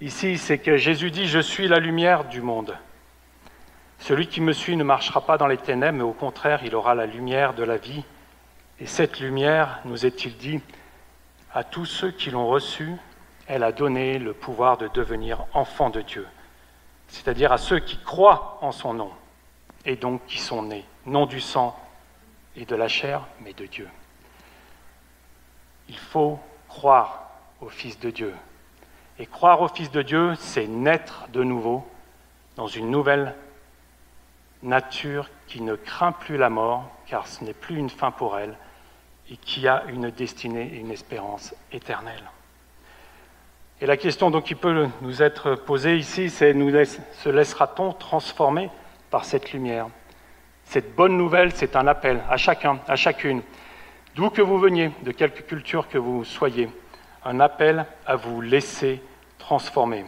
ici, 0.00 0.38
c'est 0.38 0.58
que 0.58 0.76
Jésus 0.76 1.10
dit, 1.10 1.26
je 1.26 1.40
suis 1.40 1.68
la 1.68 1.80
lumière 1.80 2.24
du 2.24 2.40
monde. 2.40 2.76
Celui 3.98 4.28
qui 4.28 4.40
me 4.40 4.52
suit 4.52 4.76
ne 4.76 4.84
marchera 4.84 5.20
pas 5.20 5.38
dans 5.38 5.46
les 5.46 5.56
ténèbres, 5.56 5.98
mais 5.98 6.04
au 6.04 6.12
contraire, 6.12 6.60
il 6.64 6.74
aura 6.74 6.94
la 6.94 7.06
lumière 7.06 7.54
de 7.54 7.64
la 7.64 7.76
vie. 7.76 8.04
Et 8.78 8.86
cette 8.86 9.20
lumière, 9.20 9.80
nous 9.84 10.04
est-il 10.04 10.36
dit, 10.36 10.60
à 11.52 11.64
tous 11.64 11.86
ceux 11.86 12.10
qui 12.10 12.30
l'ont 12.30 12.46
reçue, 12.46 12.94
elle 13.46 13.62
a 13.62 13.72
donné 13.72 14.18
le 14.18 14.34
pouvoir 14.34 14.76
de 14.76 14.88
devenir 14.88 15.46
enfants 15.54 15.90
de 15.90 16.02
Dieu, 16.02 16.26
c'est-à-dire 17.08 17.52
à 17.52 17.58
ceux 17.58 17.78
qui 17.78 17.98
croient 17.98 18.58
en 18.60 18.72
son 18.72 18.92
nom, 18.92 19.10
et 19.84 19.96
donc 19.96 20.26
qui 20.26 20.38
sont 20.38 20.62
nés, 20.62 20.84
non 21.06 21.26
du 21.26 21.40
sang 21.40 21.78
et 22.56 22.64
de 22.64 22.74
la 22.74 22.88
chair, 22.88 23.22
mais 23.40 23.52
de 23.52 23.66
Dieu. 23.66 23.88
Il 25.88 25.96
faut 25.96 26.38
croire 26.68 27.30
au 27.60 27.68
Fils 27.68 27.98
de 27.98 28.10
Dieu. 28.10 28.34
Et 29.18 29.26
croire 29.26 29.62
au 29.62 29.68
Fils 29.68 29.90
de 29.90 30.02
Dieu, 30.02 30.34
c'est 30.36 30.66
naître 30.66 31.28
de 31.32 31.42
nouveau 31.42 31.86
dans 32.56 32.66
une 32.66 32.90
nouvelle 32.90 33.34
nature 34.66 35.30
qui 35.46 35.62
ne 35.62 35.74
craint 35.74 36.12
plus 36.12 36.36
la 36.36 36.50
mort, 36.50 36.90
car 37.06 37.26
ce 37.26 37.44
n'est 37.44 37.54
plus 37.54 37.76
une 37.76 37.90
fin 37.90 38.10
pour 38.10 38.38
elle, 38.38 38.56
et 39.30 39.36
qui 39.36 39.66
a 39.66 39.84
une 39.88 40.10
destinée 40.10 40.70
et 40.74 40.78
une 40.78 40.90
espérance 40.90 41.54
éternelle. 41.72 42.30
Et 43.80 43.86
la 43.86 43.96
question 43.96 44.30
qui 44.40 44.54
peut 44.54 44.88
nous 45.02 45.22
être 45.22 45.54
posée 45.54 45.96
ici, 45.96 46.30
c'est 46.30 46.52
se 46.52 47.28
laissera-t-on 47.28 47.92
transformer 47.92 48.70
par 49.10 49.24
cette 49.24 49.52
lumière? 49.52 49.88
Cette 50.64 50.94
bonne 50.94 51.16
nouvelle, 51.16 51.52
c'est 51.54 51.76
un 51.76 51.86
appel 51.86 52.22
à 52.28 52.36
chacun, 52.36 52.80
à 52.88 52.96
chacune, 52.96 53.42
d'où 54.14 54.30
que 54.30 54.42
vous 54.42 54.58
veniez, 54.58 54.90
de 55.02 55.12
quelque 55.12 55.42
culture 55.42 55.88
que 55.88 55.98
vous 55.98 56.24
soyez, 56.24 56.70
un 57.24 57.38
appel 57.40 57.86
à 58.06 58.16
vous 58.16 58.40
laisser 58.40 59.02
transformer. 59.38 60.06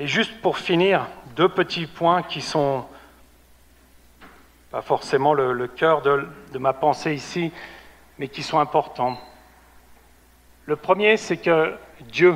Et 0.00 0.06
juste 0.06 0.40
pour 0.40 0.56
finir, 0.56 1.06
deux 1.36 1.50
petits 1.50 1.86
points 1.86 2.22
qui 2.22 2.40
sont 2.40 2.86
pas 4.70 4.80
forcément 4.80 5.34
le, 5.34 5.68
cœur 5.68 6.00
de, 6.00 6.26
de 6.52 6.58
ma 6.58 6.72
pensée 6.72 7.12
ici, 7.12 7.52
mais 8.18 8.28
qui 8.28 8.42
sont 8.42 8.58
importants. 8.58 9.20
Le 10.64 10.76
premier, 10.76 11.18
c'est 11.18 11.36
que 11.36 11.74
Dieu 12.00 12.34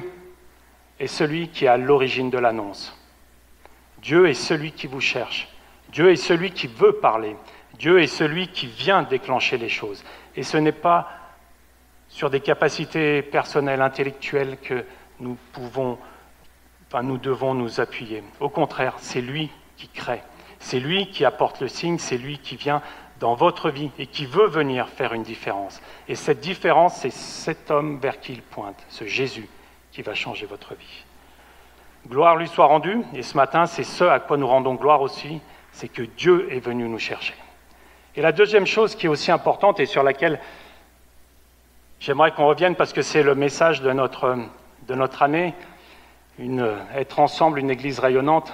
est 1.01 1.07
celui 1.07 1.49
qui 1.49 1.65
est 1.65 1.69
à 1.69 1.79
l'origine 1.79 2.29
de 2.29 2.37
l'annonce. 2.37 2.95
Dieu 4.03 4.29
est 4.29 4.35
celui 4.35 4.73
qui 4.73 4.87
vous 4.87 5.01
cherche. 5.01 5.49
Dieu 5.89 6.11
est 6.11 6.17
celui 6.17 6.51
qui 6.51 6.67
veut 6.67 6.97
parler. 6.97 7.35
Dieu 7.79 7.99
est 8.03 8.09
celui 8.09 8.49
qui 8.49 8.67
vient 8.67 9.05
déclencher 9.05 9.57
les 9.57 9.71
choses. 9.71 10.05
Et 10.37 10.43
ce 10.43 10.59
n'est 10.59 10.71
pas 10.71 11.09
sur 12.11 12.29
des 12.29 12.41
capacités 12.41 13.23
personnelles, 13.23 13.81
intellectuelles 13.81 14.59
que 14.63 14.85
nous 15.19 15.39
pouvons 15.53 15.99
nous 17.03 17.19
devons 17.19 17.55
nous 17.55 17.81
appuyer. 17.81 18.23
Au 18.41 18.49
contraire, 18.49 18.95
c'est 18.99 19.21
lui 19.21 19.51
qui 19.77 19.89
crée. 19.89 20.23
C'est 20.59 20.81
lui 20.81 21.11
qui 21.11 21.25
apporte 21.25 21.61
le 21.61 21.69
signe, 21.69 21.99
c'est 21.99 22.17
lui 22.17 22.39
qui 22.39 22.57
vient 22.57 22.81
dans 23.21 23.35
votre 23.35 23.71
vie 23.71 23.91
et 23.99 24.07
qui 24.07 24.27
veut 24.27 24.47
venir 24.47 24.89
faire 24.89 25.13
une 25.13 25.23
différence. 25.23 25.81
Et 26.09 26.15
cette 26.15 26.41
différence, 26.41 26.97
c'est 26.97 27.13
cet 27.13 27.71
homme 27.71 27.99
vers 27.99 28.21
qui 28.21 28.33
il 28.33 28.43
pointe, 28.43 28.83
ce 28.89 29.07
Jésus 29.07 29.49
qui 29.93 30.03
va 30.03 30.15
changer 30.15 30.47
votre 30.47 30.75
vie. 30.75 31.05
Gloire 32.09 32.37
lui 32.37 32.49
soit 32.49 32.67
rendue, 32.67 33.03
et 33.15 33.23
ce 33.23 33.37
matin, 33.37 33.67
c'est 33.67 33.85
ce 33.85 34.05
à 34.05 34.21
quoi 34.21 34.37
nous 34.37 34.47
rendons 34.47 34.75
gloire 34.75 35.01
aussi, 35.01 35.41
c'est 35.73 35.89
que 35.89 36.03
Dieu 36.03 36.53
est 36.53 36.61
venu 36.61 36.89
nous 36.89 36.99
chercher. 36.99 37.35
Et 38.17 38.23
la 38.23 38.33
deuxième 38.33 38.67
chose 38.67 38.95
qui 38.95 39.07
est 39.07 39.09
aussi 39.09 39.33
importante 39.33 39.81
et 39.81 39.87
sur 39.87 40.03
laquelle 40.03 40.39
j'aimerais 41.99 42.33
qu'on 42.33 42.47
revienne 42.47 42.77
parce 42.77 42.93
que 42.93 43.03
c'est 43.03 43.23
le 43.23 43.35
message 43.35 43.81
de 43.81 43.91
notre, 43.93 44.37
de 44.87 44.95
notre 44.95 45.23
année, 45.23 45.55
être 46.39 47.21
ensemble 47.21 47.59
une 47.59 47.71
église 47.71 47.99
rayonnante. 47.99 48.53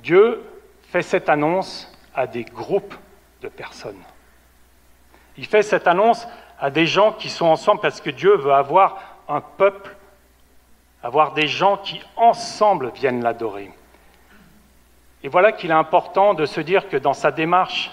Dieu 0.00 0.42
fait 0.90 1.02
cette 1.02 1.28
annonce 1.28 1.90
à 2.14 2.26
des 2.26 2.44
groupes 2.44 2.94
de 3.40 3.48
personnes. 3.48 4.02
Il 5.36 5.46
fait 5.46 5.62
cette 5.62 5.86
annonce 5.86 6.26
à 6.60 6.70
des 6.70 6.86
gens 6.86 7.12
qui 7.12 7.28
sont 7.28 7.46
ensemble 7.46 7.80
parce 7.80 8.00
que 8.00 8.10
Dieu 8.10 8.36
veut 8.36 8.52
avoir 8.52 9.00
un 9.28 9.40
peuple, 9.40 9.96
avoir 11.02 11.32
des 11.32 11.48
gens 11.48 11.78
qui 11.78 12.00
ensemble 12.16 12.92
viennent 12.94 13.22
l'adorer. 13.22 13.70
Et 15.22 15.28
voilà 15.28 15.52
qu'il 15.52 15.70
est 15.70 15.74
important 15.74 16.34
de 16.34 16.46
se 16.46 16.60
dire 16.60 16.88
que 16.88 16.96
dans 16.96 17.14
sa 17.14 17.30
démarche, 17.30 17.90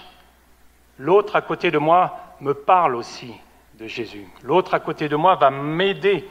l'autre 0.98 1.36
à 1.36 1.42
côté 1.42 1.70
de 1.70 1.78
moi 1.78 2.18
me 2.40 2.54
parle 2.54 2.96
aussi 2.96 3.34
de 3.78 3.86
Jésus. 3.86 4.26
L'autre 4.42 4.74
à 4.74 4.80
côté 4.80 5.08
de 5.08 5.16
moi 5.16 5.36
va 5.36 5.50
m'aider 5.50 6.28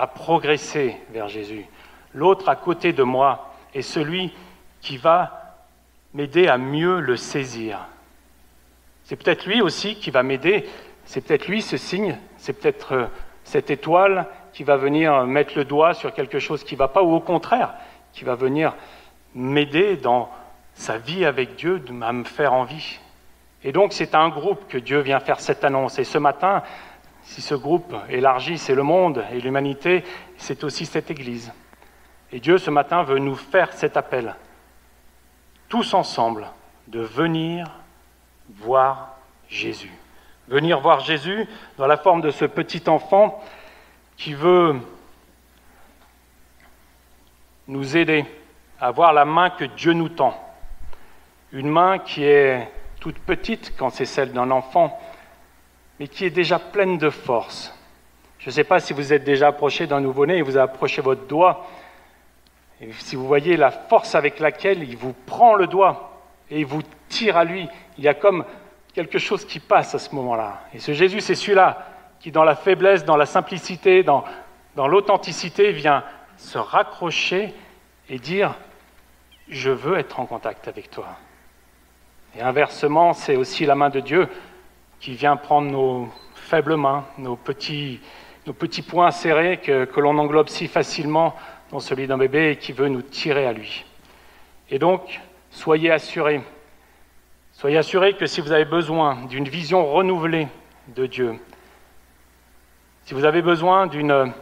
à 0.00 0.06
progresser 0.06 0.96
vers 1.10 1.28
Jésus. 1.28 1.66
L'autre 2.14 2.48
à 2.48 2.56
côté 2.56 2.94
de 2.94 3.02
moi 3.02 3.52
est 3.74 3.82
celui 3.82 4.32
qui 4.80 4.96
va 4.96 5.58
m'aider 6.14 6.48
à 6.48 6.56
mieux 6.56 7.00
le 7.00 7.18
saisir. 7.18 7.80
C'est 9.04 9.16
peut-être 9.16 9.44
lui 9.44 9.60
aussi 9.60 9.96
qui 9.96 10.10
va 10.10 10.22
m'aider, 10.22 10.66
c'est 11.04 11.20
peut-être 11.20 11.48
lui 11.48 11.60
ce 11.60 11.76
signe, 11.76 12.16
c'est 12.38 12.54
peut-être 12.54 12.92
euh, 12.92 13.06
cette 13.44 13.70
étoile 13.70 14.26
qui 14.54 14.64
va 14.64 14.76
venir 14.76 15.26
mettre 15.26 15.52
le 15.56 15.66
doigt 15.66 15.92
sur 15.92 16.14
quelque 16.14 16.38
chose 16.38 16.64
qui 16.64 16.76
ne 16.76 16.78
va 16.78 16.88
pas, 16.88 17.02
ou 17.02 17.12
au 17.12 17.20
contraire, 17.20 17.74
qui 18.14 18.24
va 18.24 18.34
venir 18.34 18.74
m'aider 19.34 19.96
dans 19.96 20.30
sa 20.72 20.96
vie 20.96 21.26
avec 21.26 21.56
Dieu, 21.56 21.82
à 22.00 22.12
me 22.12 22.24
faire 22.24 22.54
envie. 22.54 23.00
Et 23.64 23.72
donc 23.72 23.92
c'est 23.92 24.14
à 24.14 24.20
un 24.20 24.30
groupe 24.30 24.66
que 24.66 24.78
Dieu 24.78 25.00
vient 25.00 25.20
faire 25.20 25.40
cette 25.40 25.62
annonce. 25.62 25.98
Et 25.98 26.04
ce 26.04 26.16
matin, 26.16 26.62
si 27.30 27.42
ce 27.42 27.54
groupe 27.54 27.94
élargi, 28.08 28.58
c'est 28.58 28.74
le 28.74 28.82
monde 28.82 29.24
et 29.32 29.40
l'humanité, 29.40 30.02
c'est 30.36 30.64
aussi 30.64 30.84
cette 30.84 31.12
Église. 31.12 31.52
Et 32.32 32.40
Dieu, 32.40 32.58
ce 32.58 32.70
matin, 32.70 33.04
veut 33.04 33.20
nous 33.20 33.36
faire 33.36 33.72
cet 33.72 33.96
appel, 33.96 34.34
tous 35.68 35.94
ensemble, 35.94 36.50
de 36.88 36.98
venir 36.98 37.70
voir 38.48 39.16
Jésus, 39.48 39.92
Venir 40.48 40.80
voir 40.80 40.98
Jésus 40.98 41.46
dans 41.78 41.86
la 41.86 41.96
forme 41.96 42.20
de 42.20 42.32
ce 42.32 42.44
petit 42.44 42.88
enfant 42.88 43.40
qui 44.16 44.34
veut 44.34 44.74
nous 47.68 47.96
aider 47.96 48.24
à 48.80 48.90
voir 48.90 49.12
la 49.12 49.24
main 49.24 49.50
que 49.50 49.66
Dieu 49.66 49.92
nous 49.92 50.08
tend. 50.08 50.34
Une 51.52 51.68
main 51.68 52.00
qui 52.00 52.24
est 52.24 52.68
toute 52.98 53.20
petite 53.20 53.74
quand 53.78 53.90
c'est 53.90 54.04
celle 54.04 54.32
d'un 54.32 54.50
enfant, 54.50 54.98
mais 56.00 56.08
qui 56.08 56.24
est 56.24 56.30
déjà 56.30 56.58
pleine 56.58 56.96
de 56.96 57.10
force. 57.10 57.74
Je 58.38 58.46
ne 58.46 58.52
sais 58.52 58.64
pas 58.64 58.80
si 58.80 58.94
vous 58.94 59.12
êtes 59.12 59.22
déjà 59.22 59.48
approché 59.48 59.86
d'un 59.86 60.00
nouveau-né 60.00 60.38
et 60.38 60.42
vous 60.42 60.56
approchez 60.56 61.02
votre 61.02 61.26
doigt, 61.26 61.68
et 62.80 62.90
si 62.92 63.14
vous 63.14 63.26
voyez 63.26 63.58
la 63.58 63.70
force 63.70 64.14
avec 64.14 64.40
laquelle 64.40 64.82
il 64.82 64.96
vous 64.96 65.12
prend 65.12 65.54
le 65.54 65.66
doigt 65.66 66.22
et 66.50 66.60
il 66.60 66.66
vous 66.66 66.80
tire 67.10 67.36
à 67.36 67.44
lui, 67.44 67.68
il 67.98 68.04
y 68.04 68.08
a 68.08 68.14
comme 68.14 68.46
quelque 68.94 69.18
chose 69.18 69.44
qui 69.44 69.60
passe 69.60 69.94
à 69.94 69.98
ce 69.98 70.14
moment-là. 70.14 70.62
Et 70.72 70.78
ce 70.78 70.94
Jésus, 70.94 71.20
c'est 71.20 71.34
celui-là 71.34 71.86
qui, 72.18 72.32
dans 72.32 72.44
la 72.44 72.56
faiblesse, 72.56 73.04
dans 73.04 73.18
la 73.18 73.26
simplicité, 73.26 74.02
dans, 74.02 74.24
dans 74.76 74.88
l'authenticité, 74.88 75.72
vient 75.72 76.02
se 76.38 76.56
raccrocher 76.56 77.52
et 78.08 78.18
dire, 78.18 78.54
je 79.50 79.70
veux 79.70 79.98
être 79.98 80.18
en 80.18 80.24
contact 80.24 80.66
avec 80.66 80.90
toi. 80.90 81.08
Et 82.34 82.40
inversement, 82.40 83.12
c'est 83.12 83.36
aussi 83.36 83.66
la 83.66 83.74
main 83.74 83.90
de 83.90 84.00
Dieu 84.00 84.26
qui 85.00 85.14
vient 85.14 85.36
prendre 85.36 85.70
nos 85.70 86.08
faibles 86.34 86.76
mains, 86.76 87.04
nos 87.18 87.36
petits, 87.36 88.00
nos 88.46 88.52
petits 88.52 88.82
poings 88.82 89.10
serrés 89.10 89.58
que, 89.58 89.84
que 89.86 90.00
l'on 90.00 90.18
englobe 90.18 90.48
si 90.48 90.68
facilement 90.68 91.34
dans 91.70 91.80
celui 91.80 92.06
d'un 92.06 92.18
bébé 92.18 92.50
et 92.50 92.56
qui 92.56 92.72
veut 92.72 92.88
nous 92.88 93.02
tirer 93.02 93.46
à 93.46 93.52
lui. 93.52 93.84
Et 94.70 94.78
donc, 94.78 95.20
soyez 95.50 95.90
assurés, 95.90 96.42
soyez 97.52 97.78
assurés 97.78 98.14
que 98.14 98.26
si 98.26 98.40
vous 98.40 98.52
avez 98.52 98.64
besoin 98.64 99.24
d'une 99.26 99.48
vision 99.48 99.86
renouvelée 99.86 100.48
de 100.88 101.06
Dieu, 101.06 101.34
si 103.04 103.14
vous 103.14 103.24
avez 103.24 103.42
besoin 103.42 103.86
d'une 103.86 104.32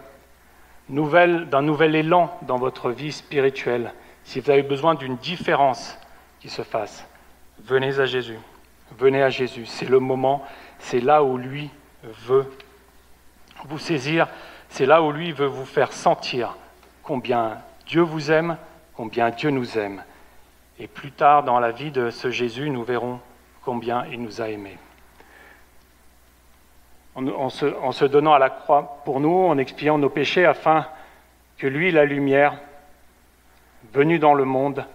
nouvelle, 0.89 1.49
d'un 1.49 1.63
nouvel 1.63 1.95
élan 1.95 2.37
dans 2.43 2.59
votre 2.59 2.91
vie 2.91 3.13
spirituelle, 3.13 3.95
si 4.25 4.41
vous 4.41 4.51
avez 4.51 4.63
besoin 4.63 4.95
d'une 4.95 5.17
différence 5.17 5.97
qui 6.41 6.49
se 6.49 6.63
fasse, 6.63 7.07
venez 7.65 7.99
à 7.99 8.07
Jésus. 8.07 8.39
Venez 8.97 9.23
à 9.23 9.31
Jésus. 9.31 9.67
C'est 9.67 9.89
le 9.89 10.01
moment, 10.01 10.45
c'est 10.79 11.01
là 11.01 11.23
où 11.23 11.37
lui 11.37 11.71
veut 12.03 12.51
vous 13.65 13.79
saisir, 13.79 14.29
c'est 14.69 14.87
là 14.87 15.03
où 15.03 15.13
lui 15.13 15.33
veut 15.33 15.47
vous 15.47 15.65
faire 15.65 15.93
sentir 15.93 16.57
combien 17.03 17.59
Dieu 17.87 18.03
vous 18.03 18.31
aime, 18.31 18.57
combien 18.95 19.31
Dieu 19.31 19.51
nous 19.51 19.79
aime. 19.79 20.03
Et 20.79 20.87
plus 20.87 21.11
tard 21.11 21.43
dans 21.43 21.59
la 21.59 21.73
vie 21.73 21.91
de 21.91 22.11
ce 22.11 22.31
Jésus, 22.31 22.71
nous 22.71 22.85
verrons 22.85 23.21
combien 23.65 24.07
il 24.07 24.23
nous 24.23 24.41
a 24.41 24.49
aimés. 24.49 24.79
En, 27.17 27.49
se, 27.49 27.67
en 27.83 27.91
se 27.91 28.05
donnant 28.05 28.33
à 28.33 28.39
la 28.39 28.51
croix 28.51 29.01
pour 29.05 29.19
nous, 29.19 29.47
en 29.47 29.59
expiant 29.59 29.99
nos 29.99 30.09
péchés, 30.09 30.47
afin 30.47 30.87
que 31.57 31.67
lui, 31.67 31.91
la 31.91 32.05
lumière, 32.05 32.55
venue 33.93 34.21
dans 34.21 34.35
le 34.35 34.45
monde, 34.45 34.87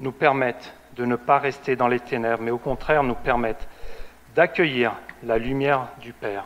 nous 0.00 0.12
permette 0.12 0.74
de 0.96 1.04
ne 1.04 1.16
pas 1.16 1.38
rester 1.38 1.76
dans 1.76 1.88
les 1.88 2.00
ténèbres, 2.00 2.42
mais 2.42 2.50
au 2.50 2.58
contraire 2.58 3.02
nous 3.02 3.14
permette 3.14 3.68
d'accueillir 4.34 4.92
la 5.22 5.38
lumière 5.38 5.88
du 6.00 6.12
Père 6.12 6.44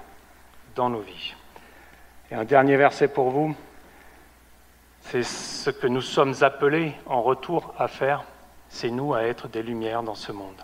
dans 0.75 0.91
nos 0.91 1.01
vies. 1.01 1.35
Et 2.31 2.35
un 2.35 2.45
dernier 2.45 2.77
verset 2.77 3.09
pour 3.09 3.31
vous, 3.31 3.55
c'est 5.01 5.25
ce 5.25 5.71
que 5.71 5.87
nous 5.87 6.03
sommes 6.03 6.35
appelés 6.43 6.93
en 7.07 7.23
retour 7.23 7.75
à 7.79 7.89
faire, 7.89 8.25
c'est 8.69 8.91
nous 8.91 9.15
à 9.15 9.25
être 9.25 9.49
des 9.49 9.63
lumières 9.63 10.03
dans 10.03 10.15
ce 10.15 10.31
monde. 10.31 10.63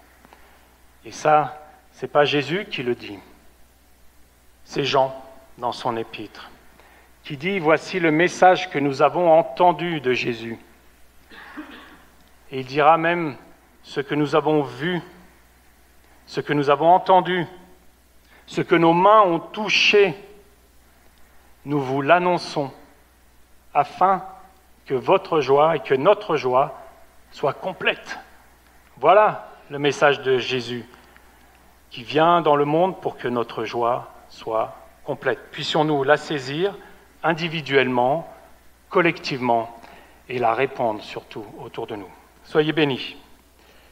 Et 1.05 1.13
ça, 1.13 1.61
ce 1.93 2.03
n'est 2.03 2.11
pas 2.11 2.25
Jésus 2.25 2.67
qui 2.67 2.83
le 2.83 2.95
dit, 2.95 3.19
c'est 4.65 4.85
Jean 4.85 5.15
dans 5.59 5.73
son 5.73 5.97
épître, 5.97 6.51
qui 7.25 7.37
dit, 7.37 7.59
voici 7.59 7.99
le 7.99 8.11
message 8.11 8.71
que 8.71 8.79
nous 8.79 9.03
avons 9.03 9.33
entendu 9.33 10.01
de 10.01 10.13
Jésus. 10.13 10.59
Et 12.51 12.61
il 12.61 12.67
dira 12.67 12.97
même, 12.97 13.37
ce 13.83 14.01
que 14.01 14.15
nous 14.15 14.35
avons 14.35 14.63
vu, 14.63 15.01
ce 16.27 16.41
que 16.41 16.53
nous 16.53 16.71
avons 16.71 16.93
entendu, 16.93 17.47
ce 18.47 18.61
que 18.61 18.75
nos 18.75 18.93
mains 18.93 19.23
ont 19.23 19.39
touché, 19.39 20.15
nous 21.65 21.81
vous 21.81 22.03
l'annonçons, 22.03 22.73
afin 23.75 24.25
que 24.87 24.95
votre 24.95 25.41
joie 25.41 25.77
et 25.77 25.81
que 25.81 25.95
notre 25.95 26.37
joie 26.37 26.79
soient 27.33 27.53
complètes. 27.53 28.19
Voilà 28.99 29.49
le 29.69 29.79
message 29.79 30.23
de 30.23 30.39
Jésus 30.39 30.85
qui 31.91 32.03
vient 32.03 32.41
dans 32.41 32.57
le 32.57 32.65
monde 32.65 33.01
pour 33.01 33.17
que 33.17 33.29
notre 33.29 33.65
joie 33.65 34.13
soit 34.29 34.77
complète. 35.05 35.51
Puissions-nous 35.51 36.05
la 36.05 36.17
saisir 36.17 36.75
individuellement, 37.23 38.29
collectivement, 38.89 39.81
et 40.29 40.39
la 40.39 40.55
répandre 40.55 41.03
surtout 41.03 41.45
autour 41.61 41.87
de 41.87 41.97
nous. 41.97 42.11
Soyez 42.47 42.73
bénis. 42.73 43.17